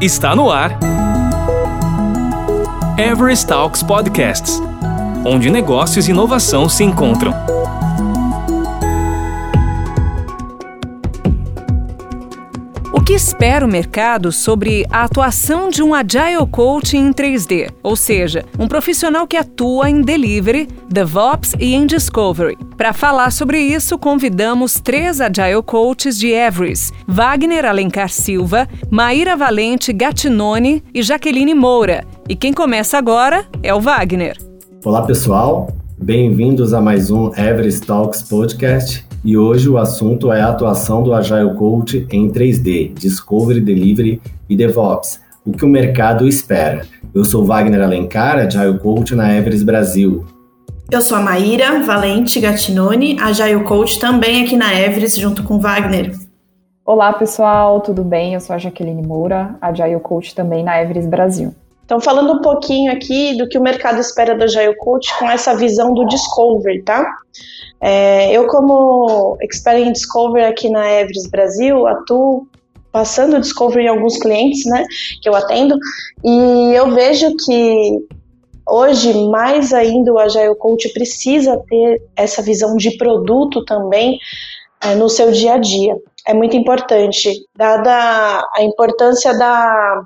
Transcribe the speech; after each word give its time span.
Está 0.00 0.34
no 0.34 0.50
ar. 0.50 0.78
Everest 2.98 3.46
Talks 3.46 3.82
Podcasts 3.82 4.60
onde 5.24 5.50
negócios 5.50 6.08
e 6.08 6.10
inovação 6.10 6.68
se 6.68 6.82
encontram. 6.84 7.32
O 12.92 13.00
que 13.02 13.12
espera 13.12 13.66
o 13.66 13.68
mercado 13.68 14.32
sobre 14.32 14.86
a 14.90 15.04
atuação 15.04 15.68
de 15.68 15.82
um 15.82 15.94
Agile 15.94 16.46
Coach 16.50 16.96
em 16.96 17.12
3D, 17.12 17.70
ou 17.82 17.96
seja, 17.96 18.44
um 18.58 18.68
profissional 18.68 19.26
que 19.26 19.36
atua 19.36 19.90
em 19.90 20.00
delivery, 20.00 20.68
DevOps 20.88 21.54
e 21.58 21.74
em 21.74 21.86
discovery? 21.86 22.56
Para 22.80 22.94
falar 22.94 23.30
sobre 23.30 23.58
isso, 23.60 23.98
convidamos 23.98 24.80
três 24.80 25.20
Agile 25.20 25.62
Coaches 25.62 26.18
de 26.18 26.28
Everest: 26.28 26.94
Wagner 27.06 27.66
Alencar 27.66 28.08
Silva, 28.08 28.66
Maíra 28.90 29.36
Valente 29.36 29.92
Gatinone 29.92 30.82
e 30.94 31.02
Jaqueline 31.02 31.54
Moura. 31.54 32.06
E 32.26 32.34
quem 32.34 32.54
começa 32.54 32.96
agora 32.96 33.44
é 33.62 33.74
o 33.74 33.82
Wagner. 33.82 34.38
Olá 34.82 35.02
pessoal, 35.02 35.70
bem-vindos 35.98 36.72
a 36.72 36.80
mais 36.80 37.10
um 37.10 37.26
Everest 37.36 37.86
Talks 37.86 38.22
Podcast 38.22 39.04
e 39.22 39.36
hoje 39.36 39.68
o 39.68 39.76
assunto 39.76 40.32
é 40.32 40.40
a 40.40 40.48
atuação 40.48 41.02
do 41.02 41.12
Agile 41.12 41.54
Coach 41.56 42.06
em 42.10 42.30
3D, 42.30 42.94
Discovery, 42.94 43.60
Delivery 43.60 44.22
e 44.48 44.56
DevOps, 44.56 45.20
o 45.44 45.52
que 45.52 45.66
o 45.66 45.68
mercado 45.68 46.26
espera. 46.26 46.86
Eu 47.14 47.26
sou 47.26 47.44
Wagner 47.44 47.82
Alencar, 47.82 48.38
Agile 48.38 48.78
Coach 48.78 49.14
na 49.14 49.36
Everest 49.36 49.66
Brasil. 49.66 50.24
Eu 50.92 51.00
sou 51.00 51.16
a 51.16 51.20
Maíra 51.20 51.84
Valente 51.84 52.40
Gatinone, 52.40 53.16
Agile 53.20 53.62
Coach 53.62 54.00
também 54.00 54.42
aqui 54.42 54.56
na 54.56 54.74
Everest 54.74 55.20
junto 55.20 55.44
com 55.44 55.60
Wagner. 55.60 56.18
Olá 56.84 57.12
pessoal, 57.12 57.80
tudo 57.80 58.02
bem? 58.02 58.34
Eu 58.34 58.40
sou 58.40 58.56
a 58.56 58.58
Jaqueline 58.58 59.06
Moura, 59.06 59.54
Agile 59.60 60.00
Coach 60.00 60.34
também 60.34 60.64
na 60.64 60.82
Everest 60.82 61.08
Brasil. 61.08 61.54
Então, 61.84 62.00
falando 62.00 62.32
um 62.32 62.42
pouquinho 62.42 62.90
aqui 62.90 63.36
do 63.38 63.48
que 63.48 63.56
o 63.56 63.62
mercado 63.62 64.00
espera 64.00 64.36
do 64.36 64.42
Agile 64.42 64.76
Coach 64.78 65.16
com 65.16 65.30
essa 65.30 65.54
visão 65.54 65.94
do 65.94 66.04
Discover, 66.06 66.82
tá? 66.82 67.08
É, 67.80 68.32
eu, 68.32 68.48
como 68.48 69.36
expert 69.40 69.78
em 69.78 69.92
Discover 69.92 70.44
aqui 70.44 70.68
na 70.68 70.90
Everest 70.90 71.30
Brasil, 71.30 71.86
atuo 71.86 72.48
passando 72.90 73.36
o 73.36 73.40
Discover 73.40 73.84
em 73.84 73.88
alguns 73.88 74.18
clientes, 74.18 74.64
né, 74.66 74.84
que 75.22 75.28
eu 75.28 75.36
atendo, 75.36 75.78
e 76.24 76.72
eu 76.74 76.90
vejo 76.90 77.32
que 77.44 78.04
hoje, 78.70 79.12
mais 79.28 79.72
ainda, 79.72 80.12
o 80.12 80.18
Agile 80.18 80.54
Coach 80.56 80.88
precisa 80.92 81.60
ter 81.68 82.02
essa 82.16 82.42
visão 82.42 82.76
de 82.76 82.96
produto 82.96 83.64
também 83.64 84.18
é, 84.82 84.94
no 84.94 85.08
seu 85.08 85.30
dia 85.32 85.54
a 85.54 85.58
dia. 85.58 85.96
É 86.26 86.34
muito 86.34 86.56
importante, 86.56 87.32
dada 87.56 88.48
a 88.54 88.62
importância 88.62 89.36
da 89.36 90.02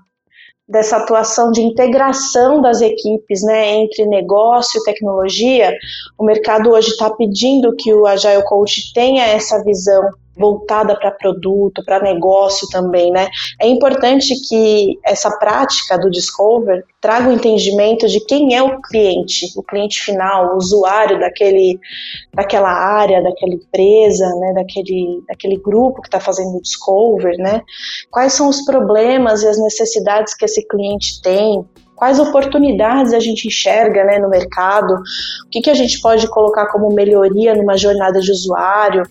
dessa 0.67 0.97
atuação 0.97 1.53
de 1.53 1.61
integração 1.61 2.63
das 2.63 2.81
equipes 2.81 3.43
né, 3.43 3.75
entre 3.75 4.07
negócio 4.07 4.81
e 4.81 4.85
tecnologia, 4.85 5.71
o 6.19 6.25
mercado 6.25 6.71
hoje 6.71 6.89
está 6.89 7.11
pedindo 7.11 7.77
que 7.77 7.93
o 7.93 8.07
Agile 8.07 8.43
Coach 8.45 8.93
tenha 8.95 9.27
essa 9.27 9.63
visão 9.63 10.03
voltada 10.37 10.99
para 10.99 11.11
produto, 11.11 11.85
para 11.85 12.03
negócio 12.03 12.69
também, 12.71 13.11
né? 13.11 13.29
É 13.61 13.69
importante 13.69 14.35
que 14.49 14.99
essa 15.05 15.31
prática 15.39 15.99
do 15.99 16.11
Discover 16.11 16.85
traga 17.01 17.29
o 17.29 17.33
entendimento 17.33 18.09
de 18.09 18.21
quem 18.21 18.55
é 18.55 18.63
o 18.63 18.81
cliente, 18.81 19.47
o 19.57 19.63
cliente 19.63 20.01
final, 20.01 20.55
o 20.55 20.57
usuário 20.57 21.19
daquele, 21.21 21.79
daquela 22.33 22.71
área, 22.71 23.23
daquela 23.23 23.55
empresa, 23.55 24.27
né? 24.41 24.53
Daquele, 24.55 25.23
daquele 25.29 25.57
grupo 25.57 26.01
que 26.01 26.09
está 26.09 26.21
fazendo 26.21 26.57
o 26.57 26.63
Discover, 26.63 27.37
né? 27.39 27.63
Quais 28.11 28.33
são 28.33 28.49
os 28.49 28.65
problemas 28.65 29.43
e 29.43 29.49
as 29.49 29.61
necessidades 29.63 30.35
que 30.35 30.45
esse 30.45 30.67
cliente 30.67 31.21
tem, 31.23 31.65
quais 31.95 32.19
oportunidades 32.19 33.13
a 33.13 33.21
gente 33.21 33.47
enxerga 33.49 34.05
né, 34.05 34.19
no 34.19 34.29
mercado, 34.29 34.95
o 34.95 35.51
que, 35.51 35.61
que 35.61 35.71
a 35.71 35.75
gente 35.75 36.01
pode 36.01 36.27
colocar 36.29 36.67
como 36.67 36.93
melhoria 36.93 37.55
numa 37.55 37.77
jornada 37.77 38.21
de 38.21 38.31
usuário, 38.31 39.03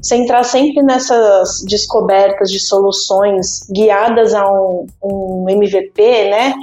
centrar 0.00 0.44
sempre 0.44 0.82
nessas 0.82 1.62
descobertas 1.68 2.50
de 2.50 2.60
soluções 2.60 3.66
guiadas 3.70 4.34
a 4.34 4.50
um, 4.50 4.86
um 5.02 5.46
MVP, 5.48 6.30
né, 6.30 6.54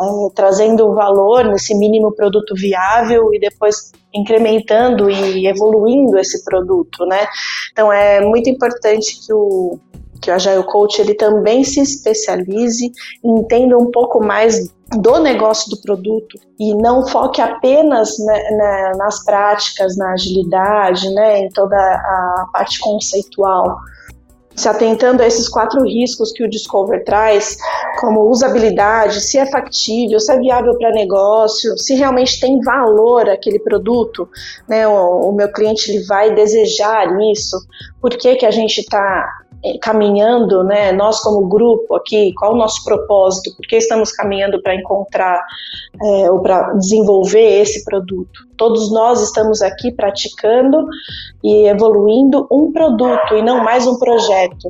uh, 0.00 0.30
trazendo 0.34 0.94
valor 0.94 1.44
nesse 1.44 1.74
mínimo 1.74 2.12
produto 2.12 2.54
viável 2.54 3.32
e 3.34 3.40
depois 3.40 3.92
incrementando 4.14 5.10
e 5.10 5.46
evoluindo 5.46 6.18
esse 6.18 6.42
produto, 6.44 7.04
né? 7.04 7.26
Então 7.70 7.92
é 7.92 8.20
muito 8.20 8.48
importante 8.48 9.18
que 9.20 9.32
o 9.32 9.78
que 10.20 10.30
o 10.30 10.34
Agile 10.34 10.64
Coach 10.64 11.00
ele 11.00 11.14
também 11.14 11.62
se 11.62 11.80
especialize 11.80 12.90
entenda 13.22 13.76
um 13.76 13.90
pouco 13.90 14.18
mais 14.18 14.74
do 14.92 15.18
negócio 15.18 15.68
do 15.70 15.80
produto 15.80 16.38
e 16.58 16.74
não 16.74 17.06
foque 17.06 17.40
apenas 17.40 18.16
né, 18.18 18.50
né, 18.50 18.92
nas 18.96 19.24
práticas, 19.24 19.96
na 19.96 20.12
agilidade, 20.12 21.08
né, 21.10 21.40
em 21.40 21.48
toda 21.50 21.76
a 21.76 22.46
parte 22.52 22.78
conceitual. 22.78 23.76
Se 24.54 24.68
atentando 24.68 25.22
a 25.22 25.26
esses 25.26 25.50
quatro 25.50 25.82
riscos 25.82 26.32
que 26.32 26.42
o 26.42 26.48
Discover 26.48 27.04
traz, 27.04 27.58
como 28.00 28.30
usabilidade, 28.30 29.20
se 29.20 29.36
é 29.36 29.44
factível, 29.50 30.18
se 30.18 30.32
é 30.32 30.38
viável 30.38 30.78
para 30.78 30.92
negócio, 30.92 31.76
se 31.76 31.94
realmente 31.94 32.40
tem 32.40 32.58
valor 32.62 33.28
aquele 33.28 33.58
produto, 33.58 34.26
né, 34.66 34.88
o, 34.88 35.28
o 35.28 35.32
meu 35.32 35.52
cliente 35.52 35.90
ele 35.90 36.06
vai 36.06 36.34
desejar 36.34 37.06
isso, 37.32 37.58
por 38.00 38.10
que, 38.10 38.36
que 38.36 38.46
a 38.46 38.50
gente 38.50 38.80
está 38.80 39.28
caminhando, 39.80 40.62
né, 40.64 40.92
nós 40.92 41.20
como 41.20 41.48
grupo 41.48 41.94
aqui, 41.96 42.32
qual 42.34 42.54
o 42.54 42.56
nosso 42.56 42.84
propósito, 42.84 43.54
por 43.56 43.66
que 43.66 43.76
estamos 43.76 44.12
caminhando 44.12 44.60
para 44.62 44.74
encontrar 44.74 45.44
é, 46.02 46.30
ou 46.30 46.40
para 46.40 46.72
desenvolver 46.74 47.60
esse 47.62 47.84
produto. 47.84 48.46
Todos 48.56 48.92
nós 48.92 49.22
estamos 49.22 49.62
aqui 49.62 49.92
praticando 49.92 50.86
e 51.42 51.66
evoluindo 51.66 52.46
um 52.50 52.72
produto 52.72 53.34
e 53.34 53.42
não 53.42 53.62
mais 53.62 53.86
um 53.86 53.98
projeto. 53.98 54.68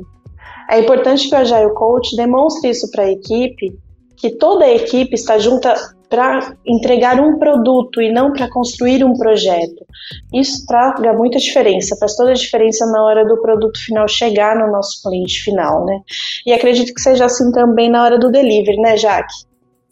É 0.69 0.79
importante 0.79 1.29
que 1.29 1.35
o 1.35 1.37
Agile 1.37 1.73
Coach 1.73 2.15
demonstre 2.15 2.69
isso 2.69 2.89
para 2.91 3.03
a 3.03 3.11
equipe, 3.11 3.77
que 4.17 4.31
toda 4.31 4.65
a 4.65 4.73
equipe 4.73 5.13
está 5.13 5.37
junta 5.37 5.73
para 6.09 6.55
entregar 6.65 7.19
um 7.19 7.37
produto 7.37 8.01
e 8.01 8.11
não 8.11 8.31
para 8.31 8.49
construir 8.49 9.03
um 9.03 9.13
projeto. 9.13 9.85
Isso 10.33 10.65
traga 10.65 11.13
muita 11.13 11.37
diferença, 11.37 11.97
faz 11.99 12.15
toda 12.15 12.31
a 12.31 12.35
diferença 12.35 12.85
na 12.87 13.03
hora 13.03 13.25
do 13.25 13.41
produto 13.41 13.77
final 13.83 14.07
chegar 14.07 14.55
no 14.55 14.71
nosso 14.71 15.01
cliente 15.03 15.43
final, 15.43 15.85
né? 15.85 15.99
E 16.45 16.53
acredito 16.53 16.93
que 16.93 17.01
seja 17.01 17.25
assim 17.25 17.51
também 17.51 17.89
na 17.89 18.03
hora 18.03 18.17
do 18.17 18.31
delivery, 18.31 18.77
né, 18.77 18.95
Jaque? 18.95 19.47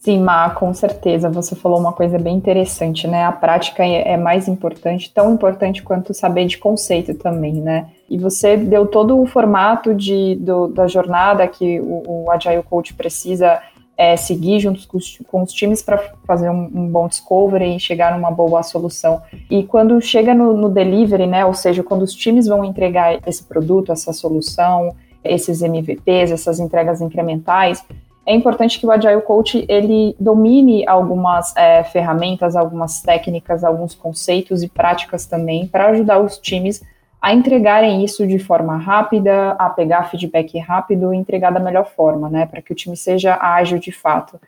Sim, 0.05 0.19
Má, 0.19 0.51
com 0.51 0.71
certeza. 0.71 1.31
Você 1.31 1.55
falou 1.55 1.79
uma 1.79 1.91
coisa 1.91 2.19
bem 2.19 2.35
interessante, 2.35 3.07
né? 3.07 3.23
A 3.25 3.31
prática 3.31 3.83
é, 3.83 4.13
é 4.13 4.17
mais 4.17 4.47
importante, 4.47 5.11
tão 5.11 5.33
importante 5.33 5.81
quanto 5.81 6.13
saber 6.13 6.45
de 6.45 6.59
conceito 6.59 7.15
também, 7.15 7.55
né? 7.55 7.87
E 8.07 8.15
você 8.15 8.55
deu 8.55 8.85
todo 8.85 9.19
o 9.19 9.25
formato 9.25 9.95
de, 9.95 10.35
do, 10.35 10.67
da 10.67 10.85
jornada 10.85 11.47
que 11.47 11.79
o, 11.79 12.25
o 12.25 12.31
Agile 12.31 12.61
Coach 12.61 12.93
precisa 12.93 13.59
é, 13.97 14.17
seguir 14.17 14.59
juntos 14.59 14.85
com 14.85 14.97
os, 14.97 15.17
com 15.27 15.41
os 15.41 15.53
times 15.53 15.81
para 15.81 15.97
fazer 16.25 16.49
um, 16.49 16.69
um, 16.73 16.87
bom 16.87 17.07
discovery 17.07 17.75
e 17.75 17.79
chegar 17.79 18.15
numa 18.15 18.29
boa 18.29 18.61
solução. 18.61 19.21
E 19.49 19.63
quando 19.63 19.99
chega 20.01 20.33
no, 20.33 20.55
no, 20.55 20.69
delivery, 20.69 21.25
né, 21.25 21.45
ou 21.45 21.53
seja, 21.53 21.81
quando 21.81 22.01
os 22.01 22.13
times 22.13 22.47
vão 22.47 22.63
entregar 22.63 23.19
esse 23.25 23.43
produto, 23.43 23.91
essa 23.91 24.11
solução, 24.11 24.93
esses 25.23 25.61
MVPs, 25.61 26.31
essas 26.31 26.59
entregas 26.59 27.01
incrementais, 27.01 27.83
é 28.25 28.33
importante 28.33 28.79
que 28.79 28.87
o 28.87 28.91
Agile 28.91 29.21
Coach 29.21 29.65
ele 29.69 30.15
domine 30.19 30.85
algumas 30.87 31.55
é, 31.55 31.83
ferramentas, 31.83 32.55
algumas 32.55 33.01
técnicas, 33.01 33.63
alguns 33.63 33.93
conceitos 33.93 34.63
e 34.63 34.67
práticas 34.67 35.25
também 35.25 35.67
para 35.67 35.89
ajudar 35.89 36.19
os 36.19 36.37
times 36.39 36.81
a 37.25 37.33
entregarem 37.33 38.05
isso 38.05 38.27
de 38.27 38.37
forma 38.37 38.77
rápida, 38.77 39.53
a 39.53 39.67
pegar 39.67 40.11
feedback 40.11 40.59
rápido 40.59 41.11
e 41.11 41.17
entregar 41.17 41.51
da 41.51 41.59
melhor 41.59 41.87
forma, 41.87 42.29
né, 42.29 42.45
para 42.45 42.61
que 42.61 42.71
o 42.71 42.75
time 42.75 42.95
seja 42.95 43.35
ágil 43.41 43.79
de 43.79 43.91
fato. 43.91 44.39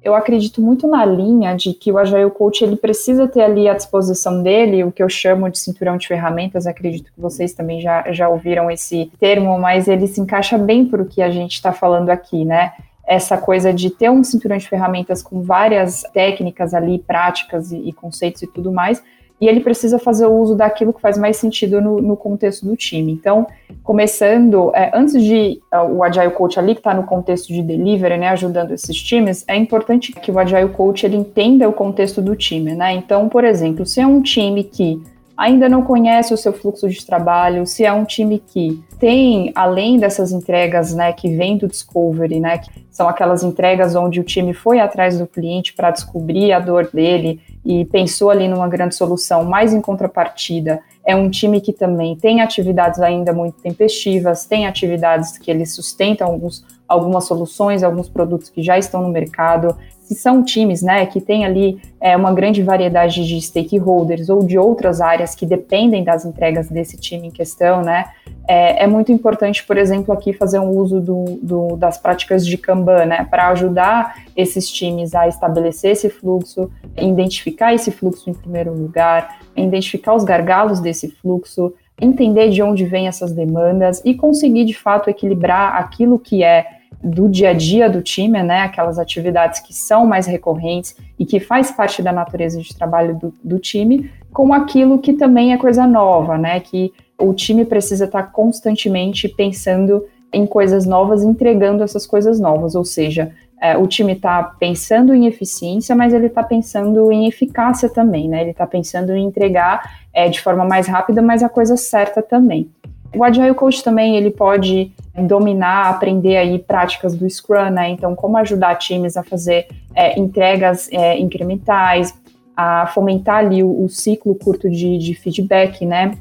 Eu 0.00 0.14
acredito 0.14 0.62
muito 0.62 0.86
na 0.86 1.04
linha 1.04 1.52
de 1.56 1.74
que 1.74 1.90
o 1.90 1.98
Agile 1.98 2.30
Coach 2.30 2.62
ele 2.62 2.76
precisa 2.76 3.26
ter 3.26 3.42
ali 3.42 3.68
à 3.68 3.74
disposição 3.74 4.40
dele 4.40 4.84
o 4.84 4.92
que 4.92 5.02
eu 5.02 5.08
chamo 5.08 5.50
de 5.50 5.58
cinturão 5.58 5.96
de 5.96 6.06
ferramentas. 6.06 6.64
Acredito 6.64 7.12
que 7.12 7.20
vocês 7.20 7.54
também 7.54 7.80
já, 7.80 8.04
já 8.12 8.28
ouviram 8.28 8.70
esse 8.70 9.10
termo, 9.18 9.58
mas 9.58 9.88
ele 9.88 10.06
se 10.06 10.20
encaixa 10.20 10.56
bem 10.56 10.86
para 10.86 11.02
o 11.02 11.06
que 11.06 11.20
a 11.20 11.28
gente 11.28 11.54
está 11.54 11.72
falando 11.72 12.10
aqui, 12.10 12.44
né? 12.44 12.72
Essa 13.04 13.36
coisa 13.36 13.74
de 13.74 13.90
ter 13.90 14.08
um 14.08 14.22
cinturão 14.22 14.56
de 14.56 14.68
ferramentas 14.68 15.24
com 15.24 15.42
várias 15.42 16.02
técnicas 16.14 16.72
ali, 16.72 17.00
práticas 17.00 17.72
e, 17.72 17.78
e 17.78 17.92
conceitos 17.92 18.42
e 18.42 18.46
tudo 18.46 18.70
mais, 18.70 19.02
e 19.40 19.48
ele 19.48 19.60
precisa 19.60 19.98
fazer 19.98 20.26
o 20.26 20.32
uso 20.32 20.54
daquilo 20.54 20.92
que 20.92 21.00
faz 21.00 21.16
mais 21.16 21.36
sentido 21.38 21.80
no, 21.80 22.00
no 22.00 22.16
contexto 22.16 22.66
do 22.66 22.76
time. 22.76 23.10
Então, 23.12 23.46
começando, 23.82 24.70
é, 24.74 24.90
antes 24.94 25.22
de 25.22 25.60
uh, 25.72 25.96
o 25.96 26.04
Agile 26.04 26.30
Coach 26.30 26.58
ali, 26.58 26.74
que 26.74 26.80
está 26.80 26.92
no 26.92 27.04
contexto 27.04 27.48
de 27.48 27.62
delivery, 27.62 28.18
né, 28.18 28.28
ajudando 28.28 28.72
esses 28.72 28.96
times, 28.96 29.44
é 29.48 29.56
importante 29.56 30.12
que 30.12 30.30
o 30.30 30.38
Agile 30.38 30.68
Coach 30.68 31.06
ele 31.06 31.16
entenda 31.16 31.68
o 31.68 31.72
contexto 31.72 32.20
do 32.20 32.36
time, 32.36 32.74
né? 32.74 32.92
Então, 32.92 33.28
por 33.28 33.44
exemplo, 33.44 33.86
se 33.86 34.00
é 34.00 34.06
um 34.06 34.20
time 34.20 34.62
que 34.62 35.02
ainda 35.40 35.70
não 35.70 35.80
conhece 35.80 36.34
o 36.34 36.36
seu 36.36 36.52
fluxo 36.52 36.86
de 36.86 37.04
trabalho, 37.06 37.66
se 37.66 37.82
é 37.82 37.90
um 37.90 38.04
time 38.04 38.38
que 38.38 38.78
tem, 38.98 39.50
além 39.54 39.98
dessas 39.98 40.32
entregas, 40.32 40.94
né, 40.94 41.14
que 41.14 41.34
vem 41.34 41.56
do 41.56 41.66
Discovery, 41.66 42.38
né, 42.38 42.58
que 42.58 42.70
são 42.90 43.08
aquelas 43.08 43.42
entregas 43.42 43.94
onde 43.94 44.20
o 44.20 44.22
time 44.22 44.52
foi 44.52 44.80
atrás 44.80 45.18
do 45.18 45.26
cliente 45.26 45.72
para 45.72 45.92
descobrir 45.92 46.52
a 46.52 46.60
dor 46.60 46.90
dele 46.92 47.40
e 47.64 47.86
pensou 47.86 48.28
ali 48.28 48.48
numa 48.48 48.68
grande 48.68 48.94
solução, 48.94 49.42
mas 49.42 49.72
em 49.72 49.80
contrapartida, 49.80 50.80
é 51.06 51.16
um 51.16 51.30
time 51.30 51.58
que 51.62 51.72
também 51.72 52.14
tem 52.16 52.42
atividades 52.42 53.00
ainda 53.00 53.32
muito 53.32 53.62
tempestivas, 53.62 54.44
tem 54.44 54.66
atividades 54.66 55.38
que 55.38 55.50
eles 55.50 55.74
sustentam 55.74 56.26
alguns, 56.26 56.62
algumas 56.86 57.24
soluções, 57.24 57.82
alguns 57.82 58.10
produtos 58.10 58.50
que 58.50 58.62
já 58.62 58.76
estão 58.76 59.00
no 59.00 59.08
mercado, 59.08 59.74
se 60.10 60.16
são 60.16 60.42
times 60.42 60.82
né, 60.82 61.06
que 61.06 61.20
têm 61.20 61.44
ali 61.44 61.80
é, 62.00 62.16
uma 62.16 62.32
grande 62.32 62.64
variedade 62.64 63.24
de 63.24 63.40
stakeholders 63.40 64.28
ou 64.28 64.44
de 64.44 64.58
outras 64.58 65.00
áreas 65.00 65.36
que 65.36 65.46
dependem 65.46 66.02
das 66.02 66.24
entregas 66.24 66.68
desse 66.68 66.96
time 66.96 67.28
em 67.28 67.30
questão, 67.30 67.80
né, 67.80 68.06
é, 68.48 68.82
é 68.82 68.86
muito 68.88 69.12
importante, 69.12 69.64
por 69.64 69.76
exemplo, 69.76 70.12
aqui 70.12 70.32
fazer 70.32 70.58
um 70.58 70.70
uso 70.70 71.00
do, 71.00 71.38
do, 71.40 71.76
das 71.76 71.96
práticas 71.96 72.44
de 72.44 72.58
Kanban, 72.58 73.06
né, 73.06 73.24
para 73.30 73.50
ajudar 73.50 74.24
esses 74.36 74.68
times 74.68 75.14
a 75.14 75.28
estabelecer 75.28 75.92
esse 75.92 76.10
fluxo, 76.10 76.68
identificar 76.98 77.72
esse 77.72 77.92
fluxo 77.92 78.28
em 78.28 78.34
primeiro 78.34 78.74
lugar, 78.74 79.38
identificar 79.56 80.14
os 80.16 80.24
gargalos 80.24 80.80
desse 80.80 81.08
fluxo, 81.08 81.72
entender 82.00 82.50
de 82.50 82.60
onde 82.64 82.84
vêm 82.84 83.06
essas 83.06 83.30
demandas 83.30 84.02
e 84.04 84.12
conseguir 84.12 84.64
de 84.64 84.74
fato 84.74 85.08
equilibrar 85.08 85.76
aquilo 85.76 86.18
que 86.18 86.42
é 86.42 86.79
do 87.02 87.28
dia 87.28 87.50
a 87.50 87.52
dia 87.52 87.88
do 87.88 88.02
time, 88.02 88.42
né, 88.42 88.60
aquelas 88.62 88.98
atividades 88.98 89.60
que 89.60 89.72
são 89.72 90.06
mais 90.06 90.26
recorrentes 90.26 90.94
e 91.18 91.24
que 91.24 91.40
faz 91.40 91.70
parte 91.70 92.02
da 92.02 92.12
natureza 92.12 92.60
de 92.60 92.76
trabalho 92.76 93.14
do, 93.16 93.34
do 93.42 93.58
time, 93.58 94.10
com 94.32 94.52
aquilo 94.52 94.98
que 94.98 95.14
também 95.14 95.52
é 95.52 95.56
coisa 95.56 95.86
nova, 95.86 96.36
né, 96.36 96.60
que 96.60 96.92
o 97.18 97.32
time 97.32 97.64
precisa 97.64 98.04
estar 98.04 98.24
constantemente 98.24 99.28
pensando 99.28 100.04
em 100.32 100.46
coisas 100.46 100.86
novas, 100.86 101.22
entregando 101.22 101.82
essas 101.82 102.06
coisas 102.06 102.38
novas, 102.38 102.74
ou 102.74 102.84
seja, 102.84 103.32
é, 103.60 103.76
o 103.76 103.86
time 103.86 104.12
está 104.12 104.42
pensando 104.42 105.14
em 105.14 105.26
eficiência, 105.26 105.94
mas 105.94 106.14
ele 106.14 106.26
está 106.26 106.42
pensando 106.42 107.10
em 107.10 107.26
eficácia 107.26 107.88
também, 107.88 108.28
né, 108.28 108.42
ele 108.42 108.50
está 108.50 108.66
pensando 108.66 109.12
em 109.14 109.24
entregar 109.24 110.02
é, 110.12 110.28
de 110.28 110.40
forma 110.40 110.64
mais 110.64 110.86
rápida, 110.86 111.22
mas 111.22 111.42
a 111.42 111.48
coisa 111.48 111.76
certa 111.76 112.22
também. 112.22 112.70
O 113.14 113.24
Agile 113.24 113.54
Coach 113.54 113.82
também 113.82 114.16
ele 114.16 114.30
pode 114.30 114.92
dominar, 115.26 115.90
aprender 115.90 116.36
aí 116.36 116.58
práticas 116.58 117.14
do 117.16 117.28
Scrum, 117.28 117.70
né? 117.70 117.90
Então, 117.90 118.14
como 118.14 118.36
ajudar 118.36 118.76
times 118.76 119.16
a 119.16 119.22
fazer 119.22 119.66
é, 119.94 120.18
entregas 120.18 120.88
é, 120.92 121.18
incrementais, 121.18 122.14
a 122.56 122.86
fomentar 122.88 123.38
ali 123.38 123.62
o, 123.62 123.84
o 123.84 123.88
ciclo 123.88 124.34
curto 124.34 124.68
de, 124.68 124.98
de, 124.98 125.14
feedback, 125.14 125.84
né? 125.84 126.12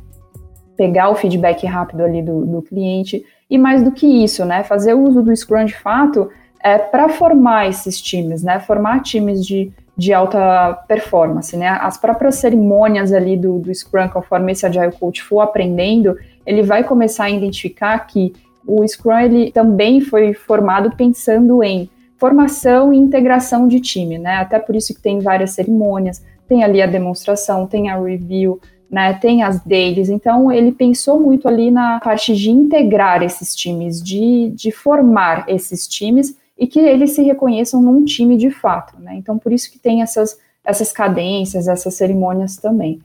Pegar 0.76 1.10
o 1.10 1.16
feedback 1.16 1.66
rápido 1.66 2.04
ali 2.04 2.22
do, 2.22 2.46
do, 2.46 2.62
cliente 2.62 3.24
e 3.50 3.58
mais 3.58 3.84
do 3.84 3.92
que 3.92 4.08
isso, 4.24 4.46
né? 4.46 4.64
Fazer 4.64 4.94
uso 4.94 5.22
do 5.22 5.36
Scrum 5.36 5.66
de 5.66 5.76
fato 5.76 6.30
é 6.64 6.78
para 6.78 7.10
formar 7.10 7.68
esses 7.68 8.02
times, 8.02 8.42
né? 8.42 8.60
Formar 8.60 9.02
times 9.02 9.46
de, 9.46 9.72
de 9.98 10.14
alta 10.14 10.74
performance, 10.88 11.56
né? 11.58 11.68
As 11.68 11.98
próprias 11.98 12.36
cerimônias 12.36 13.12
ali 13.12 13.36
do, 13.36 13.60
do 13.60 13.74
Scrum, 13.74 14.08
conforme 14.08 14.54
esse 14.54 14.66
Agile 14.66 14.94
Coach 14.94 15.22
for 15.22 15.42
aprendendo, 15.42 16.18
ele 16.50 16.64
vai 16.64 16.84
começar 16.84 17.26
a 17.26 17.30
identificar 17.30 18.00
que 18.08 18.34
o 18.66 18.86
Scrum 18.88 19.20
ele 19.20 19.52
também 19.52 20.02
foi 20.02 20.34
formado 20.34 20.96
pensando 20.98 21.62
em 21.62 21.88
formação 22.18 22.92
e 22.92 22.98
integração 22.98 23.68
de 23.68 23.80
time, 23.80 24.18
né? 24.18 24.38
Até 24.38 24.58
por 24.58 24.76
isso 24.76 24.92
que 24.96 25.00
tem 25.00 25.20
várias 25.20 25.52
cerimônias, 25.52 26.26
tem 26.48 26.64
ali 26.64 26.82
a 26.82 26.88
demonstração, 26.88 27.68
tem 27.68 27.92
a 27.92 28.02
review, 28.02 28.60
né? 28.90 29.14
Tem 29.14 29.44
as 29.44 29.64
dailies. 29.64 30.10
Então 30.10 30.52
ele 30.52 30.72
pensou 30.72 31.20
muito 31.20 31.48
ali 31.48 31.70
na 31.70 32.00
parte 32.00 32.36
de 32.36 32.50
integrar 32.50 33.22
esses 33.22 33.56
times, 33.56 34.02
de, 34.02 34.50
de 34.50 34.72
formar 34.72 35.46
esses 35.48 35.88
times 35.88 36.36
e 36.58 36.66
que 36.66 36.80
eles 36.80 37.12
se 37.12 37.22
reconheçam 37.22 37.80
num 37.80 38.04
time 38.04 38.36
de 38.36 38.50
fato, 38.50 39.00
né? 39.00 39.14
Então 39.16 39.38
por 39.38 39.54
isso 39.54 39.72
que 39.72 39.78
tem 39.78 40.02
essas 40.02 40.36
essas 40.66 40.92
cadências, 40.92 41.68
essas 41.68 41.94
cerimônias 41.94 42.58
também. 42.58 43.00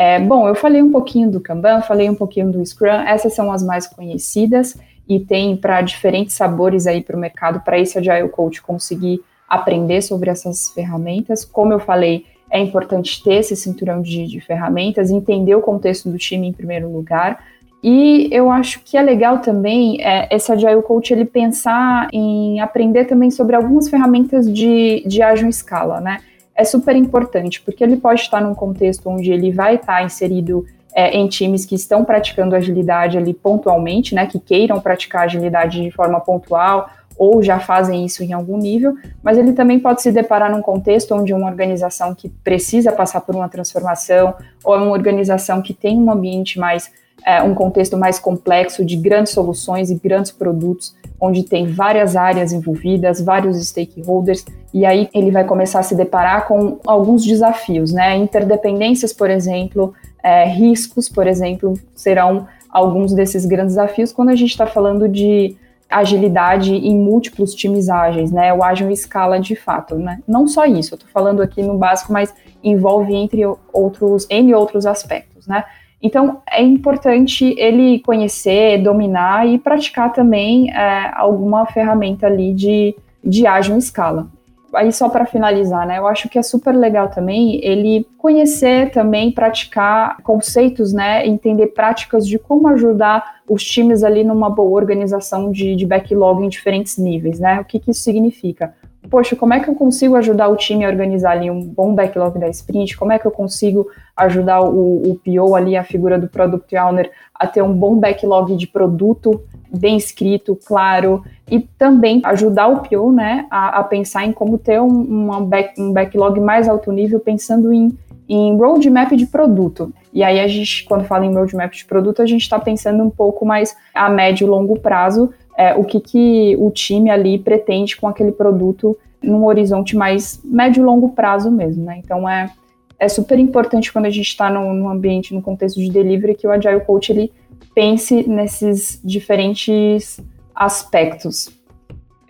É, 0.00 0.18
bom, 0.18 0.48
eu 0.48 0.54
falei 0.54 0.82
um 0.82 0.90
pouquinho 0.90 1.30
do 1.30 1.38
Kanban, 1.42 1.82
falei 1.82 2.08
um 2.08 2.14
pouquinho 2.14 2.50
do 2.50 2.64
Scrum, 2.64 2.88
essas 2.88 3.34
são 3.34 3.52
as 3.52 3.62
mais 3.62 3.86
conhecidas 3.86 4.74
e 5.06 5.20
tem 5.20 5.54
para 5.54 5.82
diferentes 5.82 6.34
sabores 6.34 6.86
aí 6.86 7.02
para 7.02 7.14
o 7.14 7.20
mercado, 7.20 7.60
para 7.60 7.78
esse 7.78 7.98
Agile 7.98 8.30
Coach 8.30 8.62
conseguir 8.62 9.20
aprender 9.46 10.00
sobre 10.00 10.30
essas 10.30 10.70
ferramentas. 10.70 11.44
Como 11.44 11.74
eu 11.74 11.78
falei, 11.78 12.24
é 12.50 12.58
importante 12.58 13.22
ter 13.22 13.34
esse 13.34 13.54
cinturão 13.54 14.00
de, 14.00 14.26
de 14.26 14.40
ferramentas, 14.40 15.10
entender 15.10 15.54
o 15.54 15.60
contexto 15.60 16.08
do 16.08 16.16
time 16.16 16.46
em 16.46 16.52
primeiro 16.54 16.90
lugar, 16.90 17.44
e 17.82 18.26
eu 18.32 18.50
acho 18.50 18.80
que 18.82 18.96
é 18.96 19.02
legal 19.02 19.40
também 19.40 20.00
é, 20.00 20.34
esse 20.34 20.50
Agile 20.50 20.80
Coach 20.80 21.12
ele 21.12 21.26
pensar 21.26 22.08
em 22.10 22.58
aprender 22.58 23.04
também 23.04 23.30
sobre 23.30 23.54
algumas 23.54 23.90
ferramentas 23.90 24.50
de, 24.50 25.04
de 25.06 25.20
ágil 25.20 25.50
escala, 25.50 26.00
né? 26.00 26.20
É 26.54 26.64
super 26.64 26.96
importante, 26.96 27.60
porque 27.60 27.82
ele 27.82 27.96
pode 27.96 28.20
estar 28.20 28.40
num 28.40 28.54
contexto 28.54 29.08
onde 29.08 29.32
ele 29.32 29.50
vai 29.52 29.76
estar 29.76 30.04
inserido 30.04 30.66
é, 30.94 31.16
em 31.16 31.28
times 31.28 31.64
que 31.64 31.74
estão 31.74 32.04
praticando 32.04 32.54
agilidade 32.54 33.16
ali 33.16 33.32
pontualmente, 33.32 34.14
né, 34.14 34.26
que 34.26 34.38
queiram 34.38 34.80
praticar 34.80 35.24
agilidade 35.24 35.80
de 35.82 35.90
forma 35.90 36.20
pontual 36.20 36.90
ou 37.16 37.42
já 37.42 37.60
fazem 37.60 38.06
isso 38.06 38.24
em 38.24 38.32
algum 38.32 38.56
nível, 38.56 38.96
mas 39.22 39.36
ele 39.36 39.52
também 39.52 39.78
pode 39.78 40.00
se 40.00 40.10
deparar 40.10 40.50
num 40.50 40.62
contexto 40.62 41.14
onde 41.14 41.34
uma 41.34 41.48
organização 41.48 42.14
que 42.14 42.30
precisa 42.30 42.92
passar 42.92 43.20
por 43.20 43.36
uma 43.36 43.46
transformação 43.46 44.34
ou 44.64 44.74
é 44.74 44.78
uma 44.78 44.90
organização 44.90 45.60
que 45.60 45.74
tem 45.74 45.98
um 45.98 46.10
ambiente 46.10 46.58
mais 46.58 46.90
é, 47.24 47.42
um 47.42 47.54
contexto 47.54 47.96
mais 47.96 48.18
complexo 48.18 48.84
de 48.84 48.96
grandes 48.96 49.32
soluções 49.32 49.90
e 49.90 49.94
grandes 49.94 50.30
produtos, 50.30 50.94
onde 51.20 51.42
tem 51.42 51.66
várias 51.66 52.16
áreas 52.16 52.52
envolvidas, 52.52 53.20
vários 53.20 53.56
stakeholders, 53.66 54.44
e 54.72 54.86
aí 54.86 55.08
ele 55.12 55.30
vai 55.30 55.44
começar 55.44 55.80
a 55.80 55.82
se 55.82 55.94
deparar 55.94 56.46
com 56.46 56.78
alguns 56.86 57.24
desafios, 57.24 57.92
né? 57.92 58.16
Interdependências, 58.16 59.12
por 59.12 59.28
exemplo, 59.28 59.92
é, 60.22 60.44
riscos, 60.44 61.08
por 61.08 61.26
exemplo, 61.26 61.74
serão 61.94 62.46
alguns 62.70 63.12
desses 63.12 63.44
grandes 63.44 63.74
desafios 63.74 64.12
quando 64.12 64.30
a 64.30 64.36
gente 64.36 64.50
está 64.50 64.66
falando 64.66 65.08
de 65.08 65.56
agilidade 65.90 66.72
em 66.72 66.96
múltiplos 66.96 67.52
times 67.52 67.88
ágeis, 67.88 68.30
né? 68.30 68.54
O 68.54 68.62
ágil 68.62 68.90
escala 68.90 69.40
de 69.40 69.56
fato, 69.56 69.96
né? 69.96 70.20
Não 70.26 70.46
só 70.46 70.64
isso, 70.64 70.94
eu 70.94 70.96
estou 70.96 71.10
falando 71.12 71.42
aqui 71.42 71.62
no 71.62 71.76
básico, 71.76 72.12
mas 72.12 72.32
envolve 72.62 73.14
entre 73.14 73.42
outros, 73.72 74.26
N 74.30 74.54
outros 74.54 74.86
aspectos, 74.86 75.48
né? 75.48 75.64
Então, 76.02 76.40
é 76.50 76.62
importante 76.62 77.54
ele 77.58 78.00
conhecer, 78.00 78.82
dominar 78.82 79.46
e 79.46 79.58
praticar 79.58 80.12
também 80.12 80.70
é, 80.70 81.10
alguma 81.14 81.66
ferramenta 81.66 82.26
ali 82.26 82.54
de, 82.54 82.96
de 83.22 83.46
ágil 83.46 83.76
escala. 83.76 84.26
Aí, 84.72 84.92
só 84.92 85.08
para 85.08 85.26
finalizar, 85.26 85.86
né, 85.86 85.98
eu 85.98 86.06
acho 86.06 86.28
que 86.28 86.38
é 86.38 86.42
super 86.42 86.72
legal 86.72 87.08
também 87.08 87.60
ele 87.62 88.06
conhecer 88.16 88.90
também, 88.90 89.32
praticar 89.32 90.18
conceitos, 90.22 90.92
né, 90.92 91.26
entender 91.26 91.68
práticas 91.68 92.26
de 92.26 92.38
como 92.38 92.68
ajudar 92.68 93.40
os 93.48 93.64
times 93.64 94.04
ali 94.04 94.22
numa 94.22 94.48
boa 94.48 94.80
organização 94.80 95.50
de, 95.50 95.74
de 95.74 95.84
backlog 95.84 96.44
em 96.44 96.48
diferentes 96.48 96.96
níveis, 96.98 97.40
né? 97.40 97.60
O 97.60 97.64
que, 97.64 97.80
que 97.80 97.90
isso 97.90 98.02
significa? 98.02 98.72
Poxa, 99.08 99.34
como 99.34 99.54
é 99.54 99.60
que 99.60 99.68
eu 99.68 99.74
consigo 99.74 100.16
ajudar 100.16 100.48
o 100.48 100.56
time 100.56 100.84
a 100.84 100.88
organizar 100.88 101.32
ali 101.32 101.50
um 101.50 101.62
bom 101.62 101.94
backlog 101.94 102.38
da 102.38 102.48
sprint? 102.48 102.96
Como 102.96 103.12
é 103.12 103.18
que 103.18 103.26
eu 103.26 103.30
consigo 103.30 103.88
ajudar 104.16 104.60
o, 104.60 105.10
o 105.10 105.20
PO 105.24 105.54
ali, 105.54 105.76
a 105.76 105.84
figura 105.84 106.18
do 106.18 106.28
Product 106.28 106.76
Owner, 106.76 107.10
a 107.34 107.46
ter 107.46 107.62
um 107.62 107.72
bom 107.72 107.96
backlog 107.98 108.54
de 108.56 108.66
produto 108.66 109.40
bem 109.72 109.96
escrito, 109.96 110.58
claro, 110.66 111.24
e 111.48 111.60
também 111.60 112.20
ajudar 112.24 112.68
o 112.68 112.80
PO, 112.82 113.12
né, 113.12 113.46
a, 113.50 113.80
a 113.80 113.84
pensar 113.84 114.26
em 114.26 114.32
como 114.32 114.58
ter 114.58 114.80
um, 114.80 115.44
back, 115.44 115.80
um 115.80 115.92
backlog 115.92 116.40
mais 116.40 116.68
alto 116.68 116.90
nível, 116.90 117.20
pensando 117.20 117.72
em, 117.72 117.96
em 118.28 118.56
roadmap 118.56 119.12
de 119.12 119.26
produto. 119.26 119.92
E 120.12 120.24
aí 120.24 120.40
a 120.40 120.48
gente, 120.48 120.84
quando 120.84 121.04
fala 121.04 121.24
em 121.24 121.32
roadmap 121.32 121.72
de 121.72 121.84
produto, 121.84 122.20
a 122.20 122.26
gente 122.26 122.42
está 122.42 122.58
pensando 122.58 123.02
um 123.02 123.10
pouco 123.10 123.46
mais 123.46 123.76
a 123.94 124.08
médio 124.08 124.46
e 124.46 124.50
longo 124.50 124.78
prazo, 124.78 125.32
é, 125.60 125.74
o 125.74 125.84
que, 125.84 126.00
que 126.00 126.56
o 126.58 126.70
time 126.70 127.10
ali 127.10 127.38
pretende 127.38 127.94
com 127.94 128.08
aquele 128.08 128.32
produto 128.32 128.96
num 129.22 129.44
horizonte 129.44 129.94
mais 129.94 130.40
médio 130.42 130.80
e 130.80 130.84
longo 130.84 131.10
prazo 131.10 131.50
mesmo, 131.50 131.84
né? 131.84 132.00
Então 132.02 132.26
é, 132.26 132.50
é 132.98 133.06
super 133.10 133.38
importante 133.38 133.92
quando 133.92 134.06
a 134.06 134.10
gente 134.10 134.28
está 134.28 134.48
no, 134.48 134.72
no, 134.72 134.88
ambiente, 134.88 135.34
no 135.34 135.42
contexto 135.42 135.78
de 135.78 135.90
delivery, 135.90 136.34
que 136.34 136.46
o 136.46 136.50
Agile 136.50 136.80
Coach 136.80 137.12
ele 137.12 137.30
pense 137.74 138.26
nesses 138.26 138.98
diferentes 139.04 140.18
aspectos. 140.54 141.50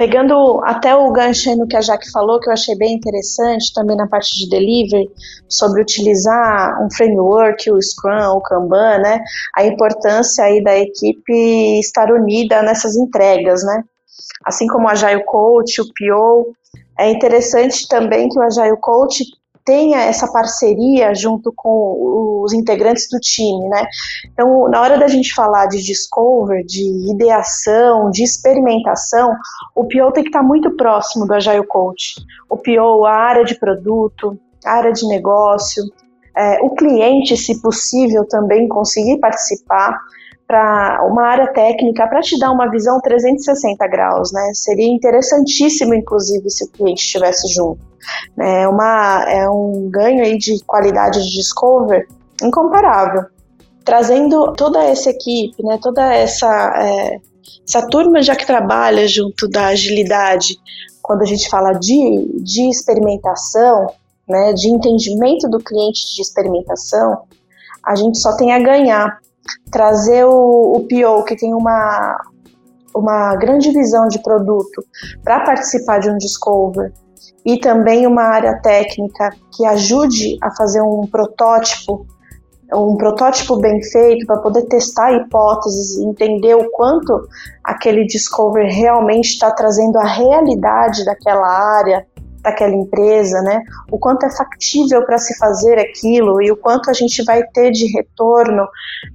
Pegando 0.00 0.62
até 0.64 0.96
o 0.96 1.12
gancho 1.12 1.54
no 1.56 1.68
que 1.68 1.76
a 1.76 1.82
Jaque 1.82 2.10
falou, 2.10 2.40
que 2.40 2.48
eu 2.48 2.54
achei 2.54 2.74
bem 2.74 2.94
interessante 2.94 3.70
também 3.74 3.94
na 3.94 4.08
parte 4.08 4.30
de 4.34 4.48
delivery, 4.48 5.10
sobre 5.46 5.82
utilizar 5.82 6.82
um 6.82 6.90
framework, 6.90 7.70
o 7.70 7.78
Scrum, 7.78 8.34
o 8.34 8.40
Kanban, 8.40 8.96
né? 9.00 9.22
A 9.54 9.62
importância 9.62 10.42
aí 10.42 10.64
da 10.64 10.74
equipe 10.74 11.78
estar 11.80 12.10
unida 12.10 12.62
nessas 12.62 12.96
entregas, 12.96 13.62
né? 13.62 13.84
Assim 14.46 14.66
como 14.68 14.86
o 14.86 14.88
Agile 14.88 15.22
Coach, 15.26 15.82
o 15.82 15.84
PO, 15.84 16.54
é 16.98 17.10
interessante 17.10 17.86
também 17.86 18.30
que 18.30 18.38
o 18.38 18.42
Agile 18.42 18.78
Coach 18.80 19.22
tenha 19.64 20.00
essa 20.00 20.30
parceria 20.30 21.14
junto 21.14 21.52
com 21.54 22.42
os 22.44 22.52
integrantes 22.52 23.08
do 23.10 23.18
time, 23.18 23.68
né? 23.68 23.86
Então, 24.32 24.68
na 24.68 24.80
hora 24.80 24.98
da 24.98 25.08
gente 25.08 25.34
falar 25.34 25.66
de 25.66 25.82
discover, 25.82 26.64
de 26.64 27.10
ideação, 27.10 28.10
de 28.10 28.22
experimentação, 28.22 29.34
o 29.74 29.84
PO 29.84 30.12
tem 30.12 30.24
que 30.24 30.30
estar 30.30 30.42
muito 30.42 30.70
próximo 30.76 31.26
do 31.26 31.34
Agile 31.34 31.66
Coach. 31.66 32.16
O 32.48 32.56
PO, 32.56 33.04
a 33.04 33.12
área 33.12 33.44
de 33.44 33.58
produto, 33.58 34.38
a 34.64 34.72
área 34.72 34.92
de 34.92 35.06
negócio, 35.06 35.82
é, 36.36 36.60
o 36.62 36.70
cliente, 36.70 37.36
se 37.36 37.60
possível, 37.60 38.26
também 38.26 38.68
conseguir 38.68 39.18
participar 39.18 39.98
para 40.50 41.06
uma 41.06 41.28
área 41.28 41.46
técnica 41.52 42.08
para 42.08 42.20
te 42.22 42.36
dar 42.36 42.50
uma 42.50 42.68
visão 42.68 43.00
360 43.00 43.86
graus, 43.86 44.32
né? 44.32 44.50
Seria 44.52 44.88
interessantíssimo, 44.92 45.94
inclusive, 45.94 46.50
se 46.50 46.64
o 46.64 46.68
cliente 46.68 47.04
estivesse 47.04 47.46
junto. 47.54 47.78
É, 48.36 48.66
uma, 48.66 49.24
é 49.28 49.48
um 49.48 49.88
ganho 49.88 50.24
aí 50.24 50.36
de 50.36 50.58
qualidade 50.66 51.22
de 51.22 51.36
discover 51.36 52.08
incomparável. 52.42 53.26
Trazendo 53.84 54.52
toda 54.54 54.82
essa 54.82 55.10
equipe, 55.10 55.62
né, 55.62 55.78
toda 55.80 56.12
essa, 56.12 56.74
é, 56.82 57.20
essa 57.64 57.86
turma 57.86 58.20
já 58.20 58.34
que 58.34 58.44
trabalha 58.44 59.06
junto 59.06 59.48
da 59.48 59.68
agilidade, 59.68 60.56
quando 61.00 61.22
a 61.22 61.26
gente 61.26 61.48
fala 61.48 61.74
de, 61.74 62.42
de 62.42 62.68
experimentação, 62.68 63.86
né, 64.28 64.52
de 64.52 64.68
entendimento 64.68 65.48
do 65.48 65.60
cliente 65.60 66.12
de 66.16 66.22
experimentação, 66.22 67.22
a 67.86 67.94
gente 67.94 68.18
só 68.18 68.36
tem 68.36 68.52
a 68.52 68.58
ganhar. 68.58 69.20
Trazer 69.70 70.24
o, 70.24 70.76
o 70.76 70.86
PO, 70.88 71.24
que 71.24 71.36
tem 71.36 71.54
uma, 71.54 72.16
uma 72.94 73.36
grande 73.36 73.70
visão 73.70 74.08
de 74.08 74.22
produto, 74.22 74.84
para 75.22 75.40
participar 75.40 75.98
de 76.00 76.10
um 76.10 76.16
Discover, 76.16 76.92
e 77.44 77.58
também 77.58 78.06
uma 78.06 78.22
área 78.22 78.60
técnica 78.60 79.30
que 79.54 79.64
ajude 79.64 80.36
a 80.42 80.54
fazer 80.54 80.82
um 80.82 81.06
protótipo, 81.06 82.06
um 82.72 82.96
protótipo 82.96 83.56
bem 83.56 83.82
feito 83.82 84.26
para 84.26 84.38
poder 84.38 84.66
testar 84.66 85.12
hipóteses 85.12 85.98
entender 85.98 86.54
o 86.54 86.70
quanto 86.70 87.26
aquele 87.64 88.04
discover 88.04 88.66
realmente 88.66 89.30
está 89.30 89.50
trazendo 89.50 89.98
a 89.98 90.04
realidade 90.04 91.04
daquela 91.04 91.48
área, 91.48 92.06
daquela 92.42 92.74
empresa, 92.74 93.40
né? 93.42 93.62
O 93.90 93.98
quanto 93.98 94.24
é 94.24 94.36
factível 94.36 95.04
para 95.04 95.18
se 95.18 95.36
fazer 95.38 95.78
aquilo 95.78 96.42
e 96.42 96.50
o 96.50 96.56
quanto 96.56 96.90
a 96.90 96.92
gente 96.92 97.22
vai 97.24 97.42
ter 97.54 97.70
de 97.70 97.86
retorno 97.92 98.66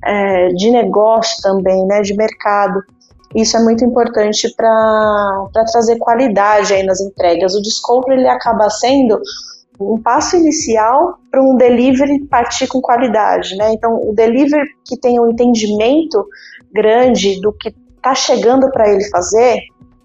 é, 0.03 0.47
de 0.49 0.71
negócio 0.71 1.41
também, 1.41 1.85
né? 1.85 2.01
De 2.01 2.15
mercado. 2.15 2.81
Isso 3.35 3.57
é 3.57 3.63
muito 3.63 3.83
importante 3.83 4.53
para 4.55 5.47
trazer 5.71 5.97
qualidade 5.97 6.73
aí 6.73 6.83
nas 6.83 7.01
entregas. 7.01 7.53
O 7.53 7.61
Discovery 7.61 8.19
ele 8.19 8.29
acaba 8.29 8.69
sendo 8.69 9.19
um 9.79 10.01
passo 10.01 10.37
inicial 10.37 11.17
para 11.29 11.43
um 11.43 11.57
delivery 11.57 12.25
partir 12.27 12.67
com 12.67 12.79
qualidade, 12.79 13.55
né? 13.57 13.73
Então, 13.73 13.93
o 13.93 14.13
delivery 14.13 14.65
que 14.85 14.97
tem 14.97 15.19
um 15.19 15.29
entendimento 15.29 16.25
grande 16.71 17.39
do 17.41 17.51
que 17.51 17.75
está 17.97 18.15
chegando 18.15 18.71
para 18.71 18.89
ele 18.89 19.03
fazer, 19.09 19.57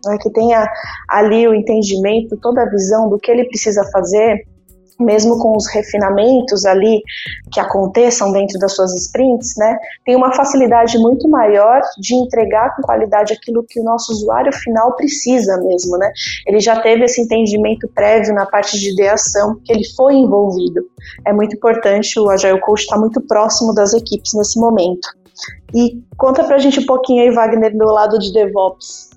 né, 0.04 0.16
que 0.20 0.30
tenha 0.30 0.68
ali 1.08 1.46
o 1.46 1.54
entendimento, 1.54 2.36
toda 2.36 2.62
a 2.62 2.68
visão 2.68 3.08
do 3.08 3.18
que 3.18 3.30
ele 3.30 3.44
precisa 3.44 3.84
fazer, 3.92 4.46
mesmo 5.00 5.38
com 5.38 5.56
os 5.56 5.66
refinamentos 5.68 6.66
ali 6.66 7.02
que 7.50 7.58
aconteçam 7.58 8.32
dentro 8.32 8.58
das 8.58 8.74
suas 8.74 8.94
sprints, 8.94 9.54
né, 9.56 9.78
tem 10.04 10.14
uma 10.14 10.32
facilidade 10.32 10.98
muito 10.98 11.28
maior 11.28 11.80
de 11.98 12.14
entregar 12.14 12.76
com 12.76 12.82
qualidade 12.82 13.32
aquilo 13.32 13.64
que 13.66 13.80
o 13.80 13.82
nosso 13.84 14.12
usuário 14.12 14.52
final 14.52 14.94
precisa 14.96 15.56
mesmo, 15.58 15.96
né? 15.96 16.12
Ele 16.46 16.60
já 16.60 16.80
teve 16.80 17.04
esse 17.04 17.22
entendimento 17.22 17.88
prévio 17.94 18.34
na 18.34 18.46
parte 18.46 18.78
de 18.78 18.92
ideação, 18.92 19.58
que 19.64 19.72
ele 19.72 19.84
foi 19.96 20.14
envolvido. 20.14 20.82
É 21.26 21.32
muito 21.32 21.56
importante, 21.56 22.18
o 22.18 22.28
Agile 22.28 22.60
Coach 22.60 22.82
está 22.82 22.98
muito 22.98 23.20
próximo 23.22 23.74
das 23.74 23.94
equipes 23.94 24.34
nesse 24.34 24.60
momento. 24.60 25.08
E 25.74 26.02
conta 26.16 26.44
pra 26.44 26.58
gente 26.58 26.80
um 26.80 26.86
pouquinho 26.86 27.22
aí, 27.22 27.30
Wagner, 27.30 27.76
do 27.76 27.86
lado 27.86 28.18
de 28.18 28.32
DevOps. 28.32 29.10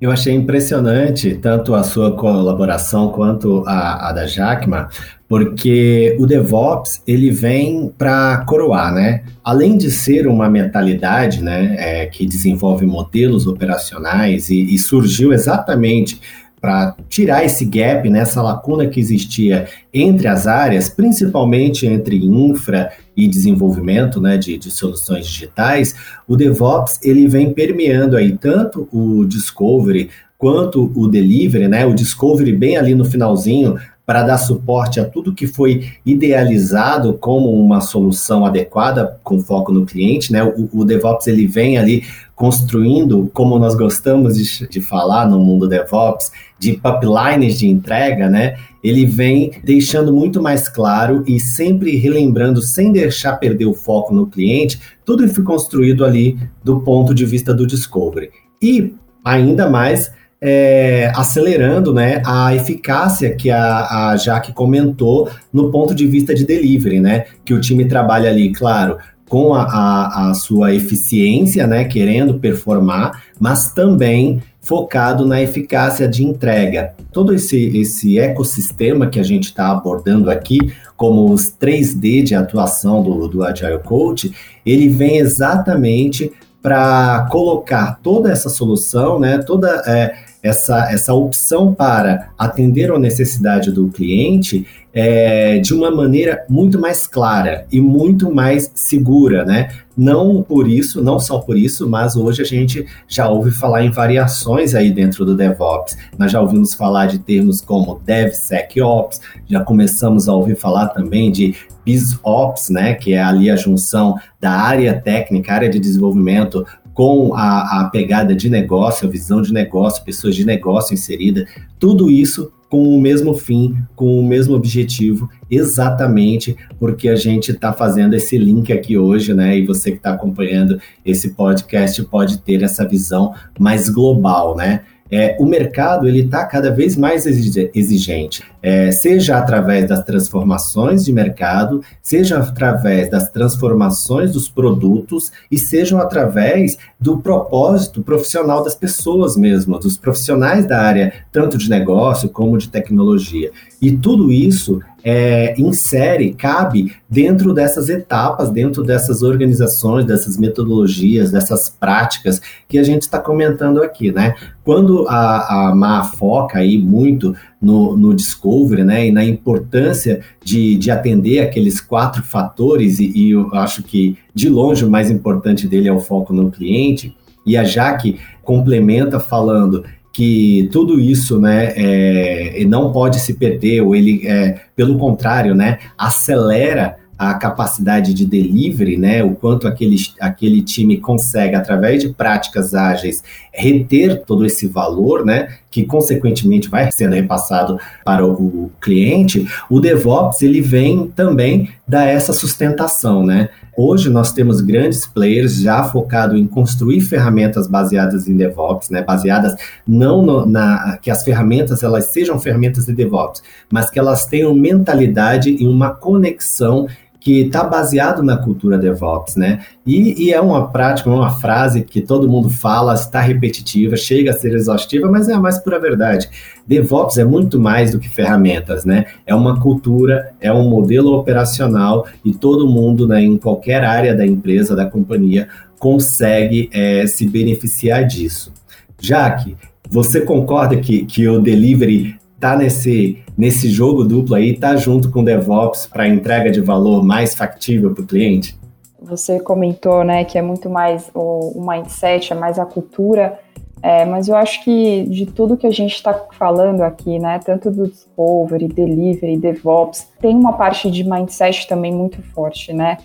Eu 0.00 0.10
achei 0.10 0.32
impressionante 0.34 1.34
tanto 1.34 1.74
a 1.74 1.82
sua 1.82 2.16
colaboração 2.16 3.10
quanto 3.10 3.62
a, 3.66 4.08
a 4.08 4.12
da 4.12 4.26
Jacma, 4.26 4.88
porque 5.28 6.16
o 6.18 6.26
DevOps 6.26 7.02
ele 7.06 7.30
vem 7.30 7.92
para 7.98 8.38
coroar, 8.46 8.94
né? 8.94 9.22
Além 9.44 9.76
de 9.76 9.90
ser 9.90 10.26
uma 10.26 10.48
mentalidade, 10.48 11.42
né, 11.42 11.76
é, 11.78 12.06
que 12.06 12.26
desenvolve 12.26 12.86
modelos 12.86 13.46
operacionais 13.46 14.48
e, 14.48 14.74
e 14.74 14.78
surgiu 14.78 15.34
exatamente 15.34 16.18
para 16.60 16.94
tirar 17.08 17.44
esse 17.44 17.64
gap, 17.64 18.08
nessa 18.10 18.42
lacuna 18.42 18.86
que 18.86 19.00
existia 19.00 19.66
entre 19.92 20.28
as 20.28 20.46
áreas, 20.46 20.88
principalmente 20.88 21.86
entre 21.86 22.16
infra 22.16 22.90
e 23.20 23.28
desenvolvimento 23.28 24.20
né, 24.20 24.36
de, 24.36 24.56
de, 24.56 24.70
soluções 24.70 25.26
digitais, 25.26 25.94
o 26.26 26.36
DevOps 26.36 26.98
ele 27.02 27.28
vem 27.28 27.52
permeando 27.52 28.16
aí 28.16 28.36
tanto 28.36 28.88
o 28.92 29.24
discovery 29.24 30.10
quanto 30.38 30.90
o 30.94 31.06
delivery, 31.06 31.68
né? 31.68 31.84
O 31.84 31.92
discovery 31.92 32.54
bem 32.54 32.78
ali 32.78 32.94
no 32.94 33.04
finalzinho 33.04 33.76
para 34.10 34.24
dar 34.24 34.38
suporte 34.38 34.98
a 34.98 35.04
tudo 35.04 35.32
que 35.32 35.46
foi 35.46 35.88
idealizado 36.04 37.14
como 37.14 37.48
uma 37.48 37.80
solução 37.80 38.44
adequada 38.44 39.20
com 39.22 39.38
foco 39.38 39.70
no 39.70 39.86
cliente, 39.86 40.32
né? 40.32 40.42
O, 40.42 40.68
o 40.80 40.84
DevOps 40.84 41.28
ele 41.28 41.46
vem 41.46 41.78
ali 41.78 42.02
construindo, 42.34 43.30
como 43.32 43.56
nós 43.56 43.76
gostamos 43.76 44.34
de, 44.34 44.66
de 44.66 44.80
falar 44.80 45.30
no 45.30 45.38
mundo 45.38 45.68
DevOps, 45.68 46.32
de 46.58 46.72
pipelines 46.72 47.56
de 47.56 47.68
entrega, 47.68 48.28
né? 48.28 48.56
Ele 48.82 49.06
vem 49.06 49.52
deixando 49.62 50.12
muito 50.12 50.42
mais 50.42 50.68
claro 50.68 51.22
e 51.24 51.38
sempre 51.38 51.94
relembrando, 51.94 52.60
sem 52.60 52.90
deixar 52.90 53.36
perder 53.36 53.66
o 53.66 53.74
foco 53.74 54.12
no 54.12 54.26
cliente, 54.26 54.80
tudo 55.04 55.28
foi 55.28 55.44
construído 55.44 56.04
ali 56.04 56.36
do 56.64 56.80
ponto 56.80 57.14
de 57.14 57.24
vista 57.24 57.54
do 57.54 57.64
discovery. 57.64 58.30
E 58.60 58.92
ainda 59.24 59.70
mais 59.70 60.10
é, 60.40 61.12
acelerando 61.14 61.92
né, 61.92 62.22
a 62.24 62.54
eficácia 62.54 63.34
que 63.34 63.50
a, 63.50 64.10
a 64.10 64.16
Jaque 64.16 64.52
comentou 64.52 65.28
no 65.52 65.70
ponto 65.70 65.94
de 65.94 66.06
vista 66.06 66.34
de 66.34 66.46
delivery, 66.46 66.98
né? 66.98 67.26
Que 67.44 67.52
o 67.52 67.60
time 67.60 67.84
trabalha 67.84 68.30
ali, 68.30 68.50
claro, 68.52 68.96
com 69.28 69.54
a, 69.54 69.62
a, 69.62 70.30
a 70.30 70.34
sua 70.34 70.74
eficiência, 70.74 71.66
né? 71.66 71.84
Querendo 71.84 72.38
performar, 72.38 73.22
mas 73.38 73.72
também 73.72 74.42
focado 74.60 75.26
na 75.26 75.42
eficácia 75.42 76.08
de 76.08 76.24
entrega. 76.24 76.94
Todo 77.12 77.34
esse, 77.34 77.76
esse 77.78 78.18
ecossistema 78.18 79.08
que 79.08 79.18
a 79.18 79.22
gente 79.22 79.44
está 79.44 79.70
abordando 79.70 80.30
aqui, 80.30 80.72
como 80.96 81.30
os 81.32 81.50
3D 81.50 82.22
de 82.22 82.34
atuação 82.34 83.02
do, 83.02 83.26
do 83.26 83.44
Agile 83.44 83.78
Coach, 83.78 84.32
ele 84.64 84.88
vem 84.88 85.18
exatamente 85.18 86.30
para 86.62 87.26
colocar 87.30 87.98
toda 88.02 88.30
essa 88.30 88.50
solução, 88.50 89.18
né, 89.18 89.38
toda 89.38 89.82
é, 89.86 90.14
essa, 90.42 90.90
essa 90.90 91.12
opção 91.12 91.74
para 91.74 92.30
atender 92.38 92.90
a 92.90 92.98
necessidade 92.98 93.70
do 93.70 93.88
cliente 93.88 94.66
é, 94.92 95.58
de 95.58 95.72
uma 95.72 95.90
maneira 95.90 96.44
muito 96.48 96.78
mais 96.78 97.06
clara 97.06 97.66
e 97.70 97.80
muito 97.80 98.34
mais 98.34 98.70
segura, 98.74 99.44
né? 99.44 99.68
Não 99.96 100.42
por 100.42 100.66
isso, 100.68 101.02
não 101.02 101.20
só 101.20 101.38
por 101.38 101.56
isso, 101.56 101.88
mas 101.88 102.16
hoje 102.16 102.42
a 102.42 102.44
gente 102.44 102.86
já 103.06 103.28
ouve 103.28 103.50
falar 103.50 103.84
em 103.84 103.90
variações 103.90 104.74
aí 104.74 104.90
dentro 104.90 105.24
do 105.24 105.36
DevOps. 105.36 105.96
Nós 106.18 106.32
já 106.32 106.40
ouvimos 106.40 106.74
falar 106.74 107.06
de 107.06 107.18
termos 107.18 107.60
como 107.60 108.00
DevSecOps, 108.04 109.20
já 109.48 109.62
começamos 109.62 110.28
a 110.28 110.34
ouvir 110.34 110.56
falar 110.56 110.88
também 110.88 111.30
de 111.30 111.54
BizOps, 111.84 112.70
né? 112.70 112.94
Que 112.94 113.14
é 113.14 113.22
ali 113.22 113.50
a 113.50 113.56
junção 113.56 114.16
da 114.40 114.52
área 114.52 114.98
técnica, 115.00 115.52
área 115.52 115.68
de 115.68 115.78
desenvolvimento 115.78 116.66
com 116.94 117.34
a, 117.34 117.80
a 117.80 117.90
pegada 117.90 118.34
de 118.34 118.50
negócio, 118.50 119.08
a 119.08 119.10
visão 119.10 119.40
de 119.40 119.52
negócio, 119.52 120.04
pessoas 120.04 120.34
de 120.34 120.44
negócio 120.44 120.94
inserida, 120.94 121.46
tudo 121.78 122.10
isso 122.10 122.52
com 122.70 122.96
o 122.96 123.00
mesmo 123.00 123.34
fim, 123.34 123.76
com 123.96 124.20
o 124.20 124.22
mesmo 124.22 124.54
objetivo, 124.54 125.28
exatamente 125.50 126.56
porque 126.78 127.08
a 127.08 127.16
gente 127.16 127.50
está 127.50 127.72
fazendo 127.72 128.14
esse 128.14 128.38
link 128.38 128.72
aqui 128.72 128.96
hoje, 128.96 129.34
né? 129.34 129.58
E 129.58 129.66
você 129.66 129.90
que 129.90 129.96
está 129.96 130.12
acompanhando 130.12 130.80
esse 131.04 131.30
podcast 131.30 132.00
pode 132.04 132.38
ter 132.38 132.62
essa 132.62 132.86
visão 132.86 133.34
mais 133.58 133.88
global, 133.88 134.56
né? 134.56 134.82
É, 135.10 135.36
o 135.38 135.44
mercado 135.44 136.06
ele 136.06 136.20
está 136.20 136.44
cada 136.44 136.70
vez 136.70 136.96
mais 136.96 137.26
exigente, 137.26 138.42
é, 138.62 138.92
seja 138.92 139.38
através 139.38 139.88
das 139.88 140.04
transformações 140.04 141.04
de 141.04 141.12
mercado, 141.12 141.82
seja 142.02 142.38
através 142.38 143.10
das 143.10 143.30
transformações 143.30 144.32
dos 144.32 144.48
produtos 144.48 145.32
e 145.50 145.58
sejam 145.58 146.00
através 146.00 146.78
do 146.98 147.18
propósito 147.18 148.02
profissional 148.02 148.62
das 148.62 148.74
pessoas 148.74 149.36
mesmo, 149.36 149.78
dos 149.78 149.96
profissionais 149.96 150.66
da 150.66 150.80
área 150.80 151.12
tanto 151.32 151.58
de 151.58 151.68
negócio 151.68 152.28
como 152.28 152.58
de 152.58 152.68
tecnologia. 152.68 153.50
E 153.80 153.92
tudo 153.92 154.30
isso 154.30 154.80
é, 155.04 155.54
insere, 155.58 156.34
cabe 156.34 156.92
dentro 157.08 157.52
dessas 157.52 157.88
etapas, 157.88 158.50
dentro 158.50 158.82
dessas 158.82 159.22
organizações, 159.22 160.04
dessas 160.04 160.36
metodologias, 160.36 161.30
dessas 161.30 161.68
práticas 161.68 162.40
que 162.68 162.78
a 162.78 162.82
gente 162.82 163.02
está 163.02 163.18
comentando 163.18 163.82
aqui, 163.82 164.12
né? 164.12 164.34
Quando 164.64 165.06
a, 165.08 165.70
a 165.70 165.74
MA 165.74 166.04
foca 166.04 166.58
aí 166.58 166.78
muito 166.78 167.34
no, 167.60 167.96
no 167.96 168.14
discovery, 168.14 168.84
né, 168.84 169.06
e 169.06 169.12
na 169.12 169.24
importância 169.24 170.20
de, 170.44 170.76
de 170.76 170.90
atender 170.90 171.40
aqueles 171.40 171.80
quatro 171.80 172.22
fatores, 172.22 172.98
e, 173.00 173.10
e 173.14 173.30
eu 173.32 173.54
acho 173.54 173.82
que 173.82 174.16
de 174.34 174.48
longe 174.48 174.84
o 174.84 174.90
mais 174.90 175.10
importante 175.10 175.66
dele 175.66 175.88
é 175.88 175.92
o 175.92 176.00
foco 176.00 176.32
no 176.32 176.50
cliente, 176.50 177.14
e 177.44 177.56
a 177.56 177.64
Jaque 177.64 178.18
complementa 178.42 179.18
falando 179.18 179.84
que 180.20 180.68
tudo 180.70 181.00
isso, 181.00 181.40
né, 181.40 181.72
é, 181.74 182.62
não 182.68 182.92
pode 182.92 183.18
se 183.20 183.32
perder, 183.32 183.80
ou 183.80 183.96
ele, 183.96 184.28
é, 184.28 184.60
pelo 184.76 184.98
contrário, 184.98 185.54
né, 185.54 185.78
acelera 185.96 186.96
a 187.18 187.32
capacidade 187.32 188.12
de 188.12 188.26
delivery, 188.26 188.98
né, 188.98 189.24
o 189.24 189.34
quanto 189.34 189.66
aquele, 189.66 189.96
aquele 190.20 190.60
time 190.60 190.98
consegue, 190.98 191.54
através 191.54 192.02
de 192.02 192.10
práticas 192.10 192.74
ágeis, 192.74 193.24
reter 193.50 194.22
todo 194.26 194.44
esse 194.44 194.66
valor, 194.66 195.24
né, 195.24 195.54
que 195.70 195.86
consequentemente 195.86 196.68
vai 196.68 196.92
sendo 196.92 197.14
repassado 197.14 197.78
para 198.04 198.26
o, 198.26 198.70
cliente, 198.78 199.48
o 199.70 199.80
DevOps 199.80 200.42
ele 200.42 200.60
vem 200.60 201.06
também 201.16 201.70
dar 201.88 202.04
essa 202.04 202.34
sustentação, 202.34 203.24
né, 203.24 203.48
Hoje 203.82 204.10
nós 204.10 204.30
temos 204.30 204.60
grandes 204.60 205.06
players 205.06 205.54
já 205.54 205.82
focado 205.84 206.36
em 206.36 206.46
construir 206.46 207.00
ferramentas 207.00 207.66
baseadas 207.66 208.28
em 208.28 208.36
DevOps, 208.36 208.90
né? 208.90 209.02
Baseadas 209.02 209.54
não 209.88 210.20
no, 210.20 210.44
na 210.44 210.98
que 211.00 211.10
as 211.10 211.24
ferramentas 211.24 211.82
elas 211.82 212.12
sejam 212.12 212.38
ferramentas 212.38 212.84
de 212.84 212.92
DevOps, 212.92 213.42
mas 213.72 213.88
que 213.88 213.98
elas 213.98 214.26
tenham 214.26 214.54
mentalidade 214.54 215.56
e 215.58 215.66
uma 215.66 215.94
conexão 215.94 216.86
que 217.20 217.42
está 217.42 217.62
baseado 217.62 218.22
na 218.22 218.38
cultura 218.38 218.78
DevOps, 218.78 219.36
né? 219.36 219.60
E, 219.86 220.24
e, 220.24 220.32
é 220.32 220.40
uma 220.40 220.68
prática, 220.68 221.10
uma 221.10 221.38
frase 221.38 221.82
que 221.82 222.00
todo 222.00 222.28
mundo 222.28 222.48
fala, 222.48 222.94
está 222.94 223.20
repetitiva, 223.20 223.94
chega 223.94 224.30
a 224.30 224.34
ser 224.34 224.54
exaustiva, 224.54 225.10
mas 225.10 225.28
é 225.28 225.34
a 225.34 225.40
mais 225.40 225.58
pura 225.58 225.78
verdade. 225.78 226.30
DevOps 226.66 227.18
é 227.18 227.24
muito 227.24 227.60
mais 227.60 227.92
do 227.92 227.98
que 227.98 228.08
ferramentas, 228.08 228.86
né? 228.86 229.04
É 229.26 229.34
uma 229.34 229.60
cultura, 229.60 230.32
é 230.40 230.50
um 230.50 230.68
modelo 230.68 231.12
operacional 231.12 232.06
e 232.24 232.32
todo 232.32 232.66
mundo, 232.66 233.06
né, 233.06 233.22
em 233.22 233.36
qualquer 233.36 233.84
área 233.84 234.14
da 234.14 234.26
empresa, 234.26 234.74
da 234.74 234.86
companhia, 234.86 235.48
consegue 235.78 236.70
é, 236.72 237.06
se 237.06 237.28
beneficiar 237.28 238.04
disso. 238.06 238.52
Jaque, 238.98 239.56
você 239.90 240.20
concorda 240.20 240.76
que, 240.76 241.04
que 241.04 241.26
o 241.28 241.40
delivery 241.40 242.19
tá 242.40 242.56
nesse, 242.56 243.22
nesse 243.36 243.68
jogo 243.68 244.02
duplo 244.02 244.34
aí, 244.34 244.56
tá 244.56 244.74
junto 244.74 245.10
com 245.10 245.20
o 245.20 245.24
DevOps 245.24 245.86
para 245.86 246.08
entrega 246.08 246.50
de 246.50 246.60
valor 246.60 247.04
mais 247.04 247.34
factível 247.34 247.92
para 247.94 248.02
o 248.02 248.06
cliente? 248.06 248.58
Você 249.02 249.38
comentou, 249.38 250.02
né, 250.02 250.24
que 250.24 250.38
é 250.38 250.42
muito 250.42 250.68
mais 250.68 251.10
o, 251.14 251.58
o 251.58 251.66
mindset, 251.66 252.32
é 252.32 252.36
mais 252.36 252.58
a 252.58 252.64
cultura, 252.64 253.38
é, 253.82 254.04
mas 254.04 254.28
eu 254.28 254.36
acho 254.36 254.62
que 254.62 255.04
de 255.04 255.24
tudo 255.26 255.56
que 255.56 255.66
a 255.66 255.70
gente 255.70 255.94
está 255.94 256.14
falando 256.38 256.82
aqui, 256.82 257.18
né, 257.18 257.38
tanto 257.38 257.70
do 257.70 257.88
discovery, 257.88 258.68
delivery, 258.68 259.38
DevOps, 259.38 260.08
tem 260.20 260.36
uma 260.36 260.52
parte 260.52 260.90
de 260.90 261.02
mindset 261.02 261.66
também 261.66 261.92
muito 261.92 262.22
forte, 262.22 262.72
né? 262.72 262.98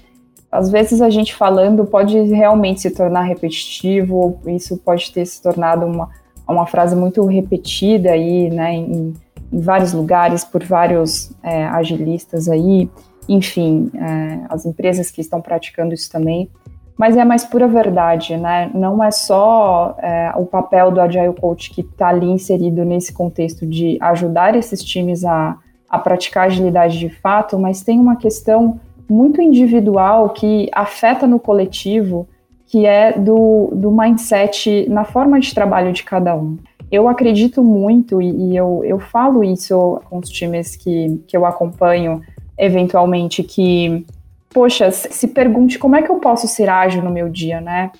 Às 0.51 0.69
vezes 0.69 1.01
a 1.01 1.09
gente 1.09 1.33
falando 1.33 1.85
pode 1.85 2.17
realmente 2.23 2.81
se 2.81 2.91
tornar 2.91 3.23
repetitivo, 3.23 4.39
isso 4.47 4.77
pode 4.77 5.11
ter 5.11 5.25
se 5.25 5.41
tornado 5.41 5.85
uma, 5.85 6.09
uma 6.47 6.65
frase 6.65 6.95
muito 6.95 7.25
repetida 7.25 8.11
aí, 8.11 8.49
né, 8.49 8.73
em, 8.73 9.13
em 9.51 9.61
vários 9.61 9.93
lugares 9.93 10.43
por 10.43 10.63
vários 10.63 11.31
é, 11.43 11.65
agilistas 11.65 12.49
aí, 12.49 12.89
enfim, 13.27 13.91
é, 13.95 14.39
as 14.49 14.65
empresas 14.65 15.09
que 15.09 15.21
estão 15.21 15.41
praticando 15.41 15.93
isso 15.93 16.11
também. 16.11 16.49
Mas 16.97 17.17
é 17.17 17.25
mais 17.25 17.43
pura 17.43 17.67
verdade, 17.67 18.37
né? 18.37 18.71
Não 18.73 19.03
é 19.03 19.11
só 19.11 19.97
é, 19.99 20.31
o 20.37 20.45
papel 20.45 20.91
do 20.91 21.01
Agile 21.01 21.33
Coach 21.33 21.71
que 21.71 21.81
está 21.81 22.07
ali 22.07 22.27
inserido 22.27 22.85
nesse 22.85 23.11
contexto 23.11 23.65
de 23.65 23.97
ajudar 23.99 24.55
esses 24.55 24.81
times 24.81 25.25
a, 25.25 25.57
a 25.89 25.99
praticar 25.99 26.45
agilidade 26.45 26.97
de 26.97 27.09
fato, 27.09 27.59
mas 27.59 27.83
tem 27.83 27.99
uma 27.99 28.15
questão 28.15 28.79
muito 29.09 29.41
individual 29.41 30.29
que 30.29 30.69
afeta 30.71 31.27
no 31.27 31.39
coletivo, 31.39 32.27
que 32.65 32.85
é 32.85 33.11
do, 33.11 33.71
do 33.73 33.91
mindset 33.91 34.87
na 34.89 35.03
forma 35.03 35.39
de 35.39 35.53
trabalho 35.53 35.91
de 35.91 36.03
cada 36.03 36.35
um. 36.35 36.57
Eu 36.95 37.09
acredito 37.09 37.61
muito, 37.61 38.21
e, 38.21 38.29
e 38.29 38.55
eu, 38.55 38.81
eu 38.85 38.97
falo 38.99 39.43
isso 39.43 40.01
com 40.09 40.17
os 40.17 40.29
times 40.29 40.77
que, 40.77 41.21
que 41.27 41.35
eu 41.35 41.45
acompanho 41.45 42.21
eventualmente, 42.57 43.43
que, 43.43 44.05
poxa, 44.49 44.89
se 44.91 45.27
pergunte 45.27 45.77
como 45.77 45.97
é 45.97 46.01
que 46.01 46.09
eu 46.09 46.15
posso 46.19 46.47
ser 46.47 46.69
ágil 46.69 47.03
no 47.03 47.11
meu 47.11 47.27
dia, 47.27 47.59
né? 47.59 47.91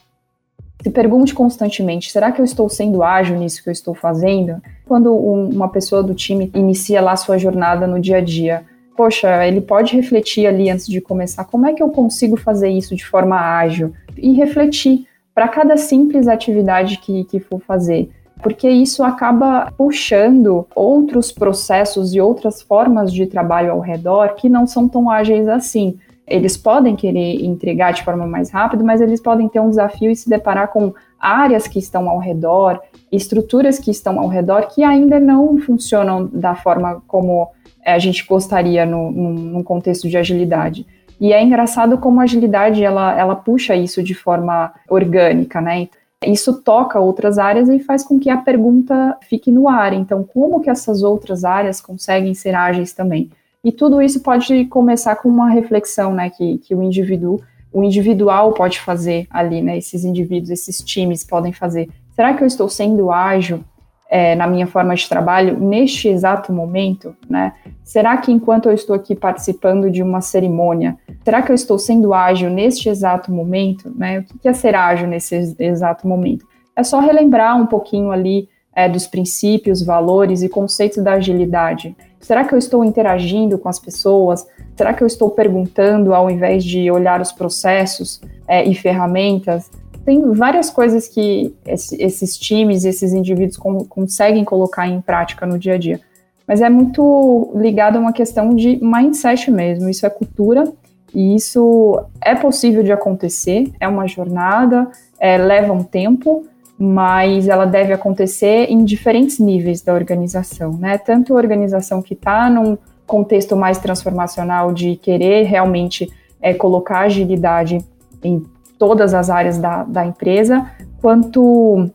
Se 0.81 0.89
pergunte 0.89 1.33
constantemente, 1.33 2.09
será 2.09 2.31
que 2.31 2.39
eu 2.39 2.45
estou 2.45 2.69
sendo 2.69 3.03
ágil 3.03 3.37
nisso 3.37 3.61
que 3.61 3.67
eu 3.67 3.73
estou 3.73 3.93
fazendo? 3.93 4.61
Quando 4.85 5.13
um, 5.13 5.49
uma 5.49 5.67
pessoa 5.67 6.01
do 6.01 6.15
time 6.15 6.49
inicia 6.55 7.01
lá 7.01 7.17
sua 7.17 7.37
jornada 7.37 7.85
no 7.85 7.99
dia 7.99 8.17
a 8.17 8.21
dia, 8.21 8.63
poxa, 8.95 9.45
ele 9.45 9.59
pode 9.59 9.93
refletir 9.93 10.47
ali 10.47 10.69
antes 10.69 10.87
de 10.87 11.01
começar, 11.01 11.43
como 11.43 11.67
é 11.67 11.73
que 11.73 11.83
eu 11.83 11.89
consigo 11.89 12.37
fazer 12.37 12.69
isso 12.69 12.95
de 12.95 13.05
forma 13.05 13.35
ágil? 13.35 13.93
E 14.15 14.31
refletir 14.35 15.05
para 15.33 15.49
cada 15.49 15.75
simples 15.75 16.29
atividade 16.29 16.97
que, 16.99 17.25
que 17.25 17.41
for 17.41 17.59
fazer 17.59 18.09
porque 18.41 18.69
isso 18.69 19.03
acaba 19.03 19.71
puxando 19.77 20.67
outros 20.75 21.31
processos 21.31 22.13
e 22.13 22.21
outras 22.21 22.61
formas 22.61 23.11
de 23.11 23.25
trabalho 23.25 23.71
ao 23.71 23.79
redor 23.79 24.35
que 24.35 24.49
não 24.49 24.67
são 24.67 24.87
tão 24.87 25.09
ágeis 25.09 25.47
assim. 25.47 25.97
Eles 26.27 26.57
podem 26.57 26.95
querer 26.95 27.45
entregar 27.45 27.91
de 27.93 28.03
forma 28.03 28.25
mais 28.25 28.49
rápida, 28.49 28.83
mas 28.83 28.99
eles 28.99 29.21
podem 29.21 29.47
ter 29.47 29.59
um 29.59 29.69
desafio 29.69 30.09
e 30.09 30.15
se 30.15 30.29
deparar 30.29 30.69
com 30.69 30.93
áreas 31.19 31.67
que 31.67 31.79
estão 31.79 32.09
ao 32.09 32.19
redor, 32.19 32.79
estruturas 33.11 33.79
que 33.79 33.91
estão 33.91 34.19
ao 34.19 34.27
redor 34.27 34.67
que 34.67 34.83
ainda 34.83 35.19
não 35.19 35.57
funcionam 35.59 36.27
da 36.31 36.55
forma 36.55 37.01
como 37.07 37.49
eh, 37.83 37.93
a 37.93 37.99
gente 37.99 38.25
gostaria 38.25 38.85
no, 38.85 39.11
num 39.11 39.63
contexto 39.63 40.09
de 40.09 40.17
agilidade. 40.17 40.85
E 41.19 41.31
é 41.31 41.41
engraçado 41.41 41.97
como 41.97 42.19
a 42.19 42.23
agilidade 42.23 42.83
ela, 42.83 43.17
ela 43.17 43.35
puxa 43.35 43.75
isso 43.75 44.03
de 44.03 44.13
forma 44.13 44.73
orgânica, 44.89 45.61
né? 45.61 45.87
Isso 46.23 46.61
toca 46.61 46.99
outras 46.99 47.37
áreas 47.37 47.69
e 47.69 47.79
faz 47.79 48.03
com 48.03 48.19
que 48.19 48.29
a 48.29 48.37
pergunta 48.37 49.17
fique 49.21 49.51
no 49.51 49.67
ar. 49.67 49.93
Então, 49.93 50.23
como 50.23 50.61
que 50.61 50.69
essas 50.69 51.03
outras 51.03 51.43
áreas 51.43 51.81
conseguem 51.81 52.33
ser 52.33 52.55
ágeis 52.55 52.93
também? 52.93 53.29
E 53.63 53.71
tudo 53.71 54.01
isso 54.01 54.21
pode 54.21 54.65
começar 54.65 55.15
com 55.15 55.27
uma 55.27 55.49
reflexão, 55.49 56.13
né, 56.13 56.29
que, 56.29 56.59
que 56.59 56.75
o 56.75 56.83
indivíduo, 56.83 57.41
o 57.73 57.83
individual 57.83 58.53
pode 58.53 58.79
fazer 58.79 59.27
ali, 59.29 59.61
né, 59.61 59.77
esses 59.77 60.05
indivíduos, 60.05 60.51
esses 60.51 60.77
times 60.79 61.23
podem 61.23 61.51
fazer. 61.51 61.89
Será 62.15 62.33
que 62.33 62.43
eu 62.43 62.47
estou 62.47 62.69
sendo 62.69 63.11
ágil 63.11 63.63
é, 64.09 64.35
na 64.35 64.47
minha 64.47 64.67
forma 64.67 64.95
de 64.95 65.07
trabalho 65.09 65.59
neste 65.59 66.07
exato 66.07 66.53
momento, 66.53 67.15
né? 67.29 67.53
Será 67.83 68.17
que 68.17 68.31
enquanto 68.31 68.67
eu 68.67 68.73
estou 68.73 68.95
aqui 68.95 69.15
participando 69.15 69.89
de 69.89 70.03
uma 70.03 70.21
cerimônia, 70.21 70.97
será 71.23 71.41
que 71.41 71.51
eu 71.51 71.55
estou 71.55 71.79
sendo 71.79 72.13
ágil 72.13 72.49
neste 72.49 72.87
exato 72.87 73.31
momento, 73.31 73.91
né? 73.95 74.19
O 74.19 74.39
que 74.39 74.47
é 74.47 74.53
ser 74.53 74.75
ágil 74.75 75.07
nesse 75.07 75.55
exato 75.59 76.07
momento? 76.07 76.45
É 76.75 76.83
só 76.83 76.99
relembrar 76.99 77.59
um 77.59 77.65
pouquinho 77.65 78.11
ali 78.11 78.47
é, 78.75 78.89
dos 78.89 79.07
princípios, 79.07 79.81
valores 79.81 80.43
e 80.43 80.49
conceitos 80.49 81.01
da 81.03 81.13
agilidade. 81.13 81.95
Será 82.19 82.43
que 82.43 82.53
eu 82.53 82.57
estou 82.57 82.83
interagindo 82.83 83.57
com 83.57 83.69
as 83.69 83.79
pessoas? 83.79 84.45
Será 84.75 84.93
que 84.93 85.01
eu 85.01 85.07
estou 85.07 85.29
perguntando 85.29 86.13
ao 86.13 86.29
invés 86.29 86.63
de 86.63 86.91
olhar 86.91 87.21
os 87.21 87.31
processos 87.31 88.19
é, 88.47 88.63
e 88.63 88.75
ferramentas? 88.75 89.71
Tem 90.05 90.31
várias 90.33 90.69
coisas 90.69 91.07
que 91.07 91.53
esses 91.65 92.37
times, 92.37 92.85
esses 92.85 93.11
indivíduos 93.11 93.57
conseguem 93.89 94.45
colocar 94.45 94.87
em 94.87 95.01
prática 95.01 95.45
no 95.47 95.57
dia 95.57 95.73
a 95.73 95.77
dia. 95.77 95.99
Mas 96.47 96.61
é 96.61 96.69
muito 96.69 97.51
ligado 97.55 97.97
a 97.97 97.99
uma 97.99 98.13
questão 98.13 98.53
de 98.53 98.77
mindset 98.83 99.49
mesmo. 99.49 99.89
Isso 99.89 100.05
é 100.05 100.09
cultura 100.09 100.71
e 101.13 101.35
isso 101.35 101.99
é 102.21 102.35
possível 102.35 102.83
de 102.83 102.91
acontecer. 102.91 103.71
É 103.79 103.87
uma 103.87 104.07
jornada, 104.07 104.87
é, 105.19 105.39
leva 105.39 105.73
um 105.73 105.83
tempo, 105.83 106.45
mas 106.77 107.47
ela 107.47 107.65
deve 107.65 107.91
acontecer 107.91 108.67
em 108.69 108.85
diferentes 108.85 109.39
níveis 109.39 109.81
da 109.81 109.93
organização, 109.93 110.73
né? 110.73 110.99
Tanto 110.99 111.33
a 111.33 111.37
organização 111.37 111.99
que 111.99 112.13
está 112.13 112.47
num 112.47 112.77
contexto 113.07 113.55
mais 113.55 113.79
transformacional 113.79 114.71
de 114.71 114.97
querer 114.97 115.45
realmente 115.45 116.11
é, 116.39 116.53
colocar 116.53 116.99
agilidade 116.99 117.79
em 118.23 118.45
todas 118.77 119.13
as 119.13 119.29
áreas 119.29 119.57
da, 119.57 119.83
da 119.83 120.05
empresa, 120.05 120.69
quanto 121.01 121.89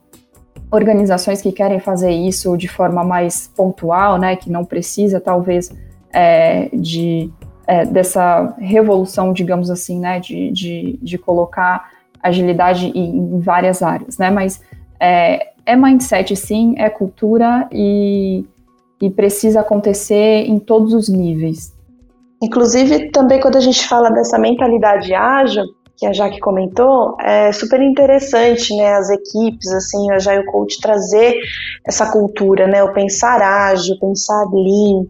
organizações 0.70 1.42
que 1.42 1.50
querem 1.50 1.80
fazer 1.80 2.12
isso 2.12 2.56
de 2.56 2.68
forma 2.68 3.02
mais 3.02 3.48
pontual, 3.56 4.18
né, 4.18 4.36
que 4.36 4.50
não 4.50 4.64
precisa 4.64 5.20
talvez 5.20 5.70
é, 6.12 6.68
de 6.72 7.30
é, 7.66 7.84
dessa 7.84 8.54
revolução, 8.58 9.32
digamos 9.32 9.70
assim, 9.70 9.98
né, 9.98 10.20
de, 10.20 10.50
de, 10.50 10.98
de 11.00 11.18
colocar 11.18 11.90
agilidade 12.22 12.86
em, 12.86 13.16
em, 13.16 13.40
várias 13.40 13.82
áreas, 13.82 14.18
né, 14.18 14.30
mas 14.30 14.60
é, 14.98 15.50
é 15.64 15.76
mindset 15.76 16.34
sim, 16.36 16.74
é 16.78 16.88
cultura 16.88 17.68
e, 17.72 18.44
e 19.00 19.10
precisa 19.10 19.60
acontecer 19.60 20.46
em 20.46 20.58
todos 20.58 20.94
os 20.94 21.08
níveis. 21.08 21.74
Inclusive, 22.42 23.10
também 23.10 23.40
quando 23.40 23.56
a 23.56 23.60
gente 23.60 23.86
fala 23.86 24.10
dessa 24.10 24.38
mentalidade 24.38 25.12
ágil, 25.14 25.64
que 26.00 26.06
a 26.06 26.14
Jaque 26.14 26.40
comentou, 26.40 27.14
é 27.20 27.52
super 27.52 27.78
interessante, 27.82 28.74
né, 28.74 28.94
as 28.94 29.10
equipes, 29.10 29.70
assim, 29.70 30.10
o 30.10 30.14
Agile 30.14 30.46
Coach 30.46 30.80
trazer 30.80 31.38
essa 31.86 32.10
cultura, 32.10 32.66
né, 32.66 32.82
o 32.82 32.94
pensar 32.94 33.42
ágil, 33.42 33.98
pensar 34.00 34.46
lean. 34.50 35.04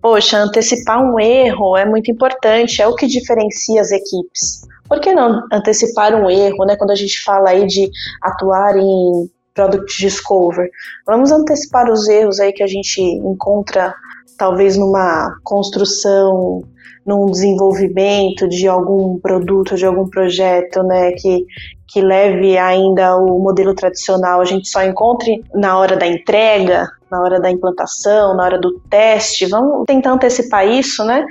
Poxa, 0.00 0.38
antecipar 0.38 1.00
um 1.00 1.20
erro 1.20 1.76
é 1.76 1.84
muito 1.84 2.10
importante, 2.10 2.82
é 2.82 2.88
o 2.88 2.96
que 2.96 3.06
diferencia 3.06 3.80
as 3.80 3.92
equipes. 3.92 4.66
Por 4.88 4.98
que 4.98 5.14
não 5.14 5.42
antecipar 5.52 6.12
um 6.12 6.28
erro, 6.28 6.64
né, 6.64 6.74
quando 6.74 6.90
a 6.90 6.96
gente 6.96 7.22
fala 7.22 7.50
aí 7.50 7.64
de 7.64 7.88
atuar 8.20 8.76
em 8.76 9.30
Product 9.54 9.96
Discover? 9.96 10.68
Vamos 11.06 11.30
antecipar 11.30 11.88
os 11.88 12.08
erros 12.08 12.40
aí 12.40 12.52
que 12.52 12.64
a 12.64 12.66
gente 12.66 13.00
encontra 13.00 13.94
talvez 14.36 14.76
numa 14.76 15.36
construção 15.44 16.64
num 17.04 17.26
desenvolvimento 17.26 18.48
de 18.48 18.68
algum 18.68 19.18
produto, 19.18 19.76
de 19.76 19.84
algum 19.84 20.08
projeto, 20.08 20.82
né, 20.82 21.12
que, 21.12 21.44
que 21.88 22.00
leve 22.00 22.56
ainda 22.56 23.16
o 23.16 23.38
modelo 23.38 23.74
tradicional, 23.74 24.40
a 24.40 24.44
gente 24.44 24.68
só 24.68 24.82
encontre 24.84 25.44
na 25.54 25.78
hora 25.78 25.96
da 25.96 26.06
entrega, 26.06 26.88
na 27.12 27.20
hora 27.20 27.38
da 27.38 27.50
implantação, 27.50 28.34
na 28.34 28.44
hora 28.44 28.58
do 28.58 28.80
teste. 28.88 29.44
Vamos 29.46 29.84
tentar 29.86 30.12
antecipar 30.12 30.66
isso, 30.66 31.04
né? 31.04 31.24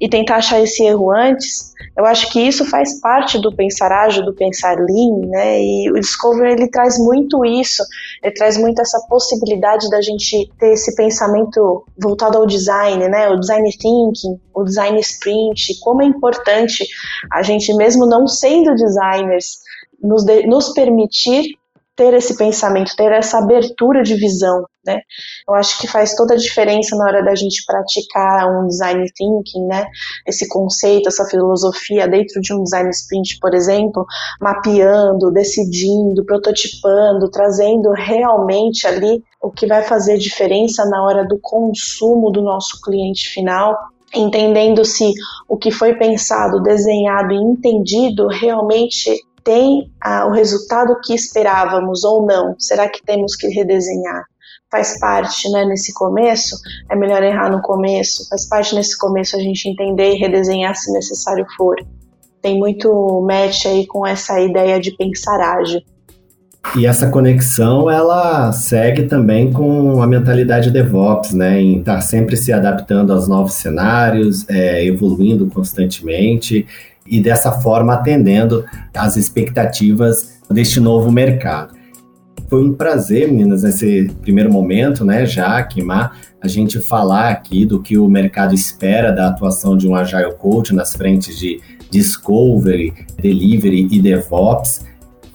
E 0.00 0.08
tentar 0.08 0.36
achar 0.36 0.60
esse 0.60 0.82
erro 0.82 1.12
antes. 1.12 1.74
Eu 1.96 2.06
acho 2.06 2.32
que 2.32 2.40
isso 2.40 2.64
faz 2.64 2.98
parte 3.00 3.38
do 3.38 3.54
pensar 3.54 3.92
ágil, 3.92 4.24
do 4.24 4.34
pensar 4.34 4.76
lean, 4.78 5.28
né? 5.28 5.62
E 5.62 5.90
o 5.90 5.94
Discover 5.94 6.50
ele 6.50 6.68
traz 6.68 6.98
muito 6.98 7.44
isso, 7.44 7.82
ele 8.22 8.34
traz 8.34 8.56
muito 8.56 8.80
essa 8.80 8.98
possibilidade 9.08 9.90
da 9.90 10.00
gente 10.00 10.50
ter 10.58 10.72
esse 10.72 10.96
pensamento 10.96 11.84
voltado 12.00 12.38
ao 12.38 12.46
design, 12.46 13.06
né? 13.08 13.28
O 13.28 13.38
design 13.38 13.70
thinking, 13.70 14.40
o 14.54 14.64
design 14.64 14.98
sprint, 15.00 15.78
como 15.80 16.02
é 16.02 16.06
importante 16.06 16.86
a 17.30 17.42
gente 17.42 17.72
mesmo 17.74 18.06
não 18.06 18.26
sendo 18.26 18.74
designers 18.74 19.58
nos, 20.02 20.24
de, 20.24 20.46
nos 20.46 20.72
permitir 20.72 21.56
ter 21.96 22.12
esse 22.12 22.36
pensamento, 22.36 22.94
ter 22.94 23.10
essa 23.10 23.38
abertura 23.38 24.02
de 24.02 24.14
visão, 24.14 24.64
né? 24.84 25.00
Eu 25.48 25.54
acho 25.54 25.80
que 25.80 25.88
faz 25.88 26.14
toda 26.14 26.34
a 26.34 26.36
diferença 26.36 26.94
na 26.94 27.06
hora 27.06 27.24
da 27.24 27.34
gente 27.34 27.64
praticar 27.66 28.46
um 28.48 28.66
design 28.66 29.02
thinking, 29.14 29.66
né? 29.66 29.86
Esse 30.26 30.46
conceito, 30.46 31.08
essa 31.08 31.24
filosofia 31.24 32.06
dentro 32.06 32.40
de 32.42 32.54
um 32.54 32.62
design 32.62 32.90
sprint, 32.90 33.38
por 33.40 33.54
exemplo, 33.54 34.04
mapeando, 34.40 35.32
decidindo, 35.32 36.24
prototipando, 36.24 37.30
trazendo 37.30 37.90
realmente 37.92 38.86
ali 38.86 39.24
o 39.40 39.50
que 39.50 39.66
vai 39.66 39.82
fazer 39.82 40.18
diferença 40.18 40.84
na 40.84 41.02
hora 41.02 41.26
do 41.26 41.38
consumo 41.40 42.30
do 42.30 42.42
nosso 42.42 42.78
cliente 42.82 43.30
final, 43.30 43.74
entendendo 44.14 44.84
se 44.84 45.12
o 45.48 45.56
que 45.56 45.70
foi 45.70 45.94
pensado, 45.94 46.62
desenhado 46.62 47.32
e 47.32 47.36
entendido 47.36 48.28
realmente 48.28 49.18
tem 49.46 49.92
ah, 50.02 50.26
o 50.26 50.32
resultado 50.32 50.98
que 51.04 51.14
esperávamos 51.14 52.02
ou 52.02 52.26
não? 52.26 52.56
Será 52.58 52.88
que 52.88 53.00
temos 53.06 53.36
que 53.36 53.46
redesenhar? 53.46 54.24
Faz 54.70 54.98
parte, 54.98 55.48
né, 55.52 55.64
nesse 55.64 55.94
começo, 55.94 56.56
é 56.90 56.96
melhor 56.96 57.22
errar 57.22 57.48
no 57.48 57.62
começo, 57.62 58.28
faz 58.28 58.48
parte 58.48 58.74
nesse 58.74 58.98
começo 58.98 59.36
a 59.36 59.38
gente 59.38 59.68
entender 59.68 60.14
e 60.14 60.18
redesenhar 60.18 60.74
se 60.74 60.92
necessário 60.92 61.46
for. 61.56 61.76
Tem 62.42 62.58
muito 62.58 63.24
match 63.24 63.66
aí 63.66 63.86
com 63.86 64.04
essa 64.04 64.40
ideia 64.40 64.80
de 64.80 64.90
pensar 64.96 65.40
ágil. 65.40 65.80
E 66.76 66.84
essa 66.84 67.08
conexão, 67.08 67.88
ela 67.88 68.50
segue 68.50 69.04
também 69.04 69.52
com 69.52 70.02
a 70.02 70.06
mentalidade 70.08 70.72
DevOps, 70.72 71.32
né? 71.32 71.60
Em 71.60 71.78
estar 71.78 72.00
sempre 72.00 72.36
se 72.36 72.52
adaptando 72.52 73.12
aos 73.12 73.28
novos 73.28 73.52
cenários, 73.52 74.44
é, 74.48 74.84
evoluindo 74.84 75.46
constantemente 75.46 76.66
e 77.06 77.20
dessa 77.20 77.52
forma 77.52 77.94
atendendo 77.94 78.64
às 78.94 79.16
expectativas 79.16 80.40
deste 80.50 80.80
novo 80.80 81.10
mercado. 81.10 81.74
Foi 82.48 82.64
um 82.64 82.72
prazer, 82.72 83.28
meninas, 83.28 83.64
nesse 83.64 84.08
primeiro 84.22 84.52
momento, 84.52 85.04
né, 85.04 85.26
Jaque, 85.26 85.82
Má, 85.82 86.12
a 86.40 86.46
gente 86.46 86.80
falar 86.80 87.30
aqui 87.30 87.66
do 87.66 87.82
que 87.82 87.98
o 87.98 88.08
mercado 88.08 88.54
espera 88.54 89.10
da 89.10 89.28
atuação 89.28 89.76
de 89.76 89.88
um 89.88 89.96
Agile 89.96 90.34
Coach 90.38 90.72
nas 90.72 90.94
frentes 90.94 91.36
de 91.38 91.60
Discovery, 91.90 92.94
Delivery 93.20 93.88
e 93.90 94.00
DevOps. 94.00 94.84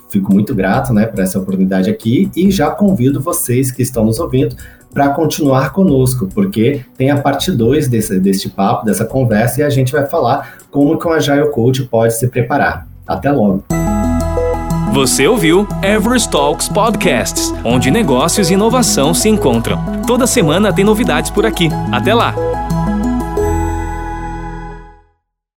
Fico 0.09 0.33
muito 0.33 0.55
grato 0.55 0.93
né, 0.93 1.05
por 1.05 1.19
essa 1.19 1.39
oportunidade 1.39 1.89
aqui 1.89 2.31
e 2.35 2.49
já 2.49 2.71
convido 2.71 3.19
vocês 3.19 3.71
que 3.71 3.81
estão 3.81 4.05
nos 4.05 4.19
ouvindo 4.19 4.55
para 4.93 5.09
continuar 5.09 5.71
conosco, 5.71 6.27
porque 6.33 6.81
tem 6.97 7.09
a 7.09 7.17
parte 7.19 7.51
2 7.51 7.87
desse, 7.87 8.19
deste 8.19 8.49
papo, 8.49 8.85
dessa 8.85 9.05
conversa, 9.05 9.61
e 9.61 9.63
a 9.63 9.69
gente 9.69 9.91
vai 9.91 10.05
falar 10.05 10.57
como 10.69 10.97
que 10.97 11.07
um 11.07 11.11
Agile 11.11 11.49
Coach 11.51 11.83
pode 11.83 12.17
se 12.17 12.27
preparar. 12.27 12.87
Até 13.07 13.31
logo! 13.31 13.63
Você 14.93 15.25
ouviu 15.25 15.65
Everest 15.81 16.29
Talks 16.29 16.67
Podcasts, 16.67 17.53
onde 17.63 17.89
negócios 17.89 18.49
e 18.49 18.55
inovação 18.55 19.13
se 19.13 19.29
encontram. 19.29 19.81
Toda 20.05 20.27
semana 20.27 20.73
tem 20.73 20.83
novidades 20.83 21.31
por 21.31 21.45
aqui. 21.45 21.69
Até 21.91 22.13
lá! 22.13 22.35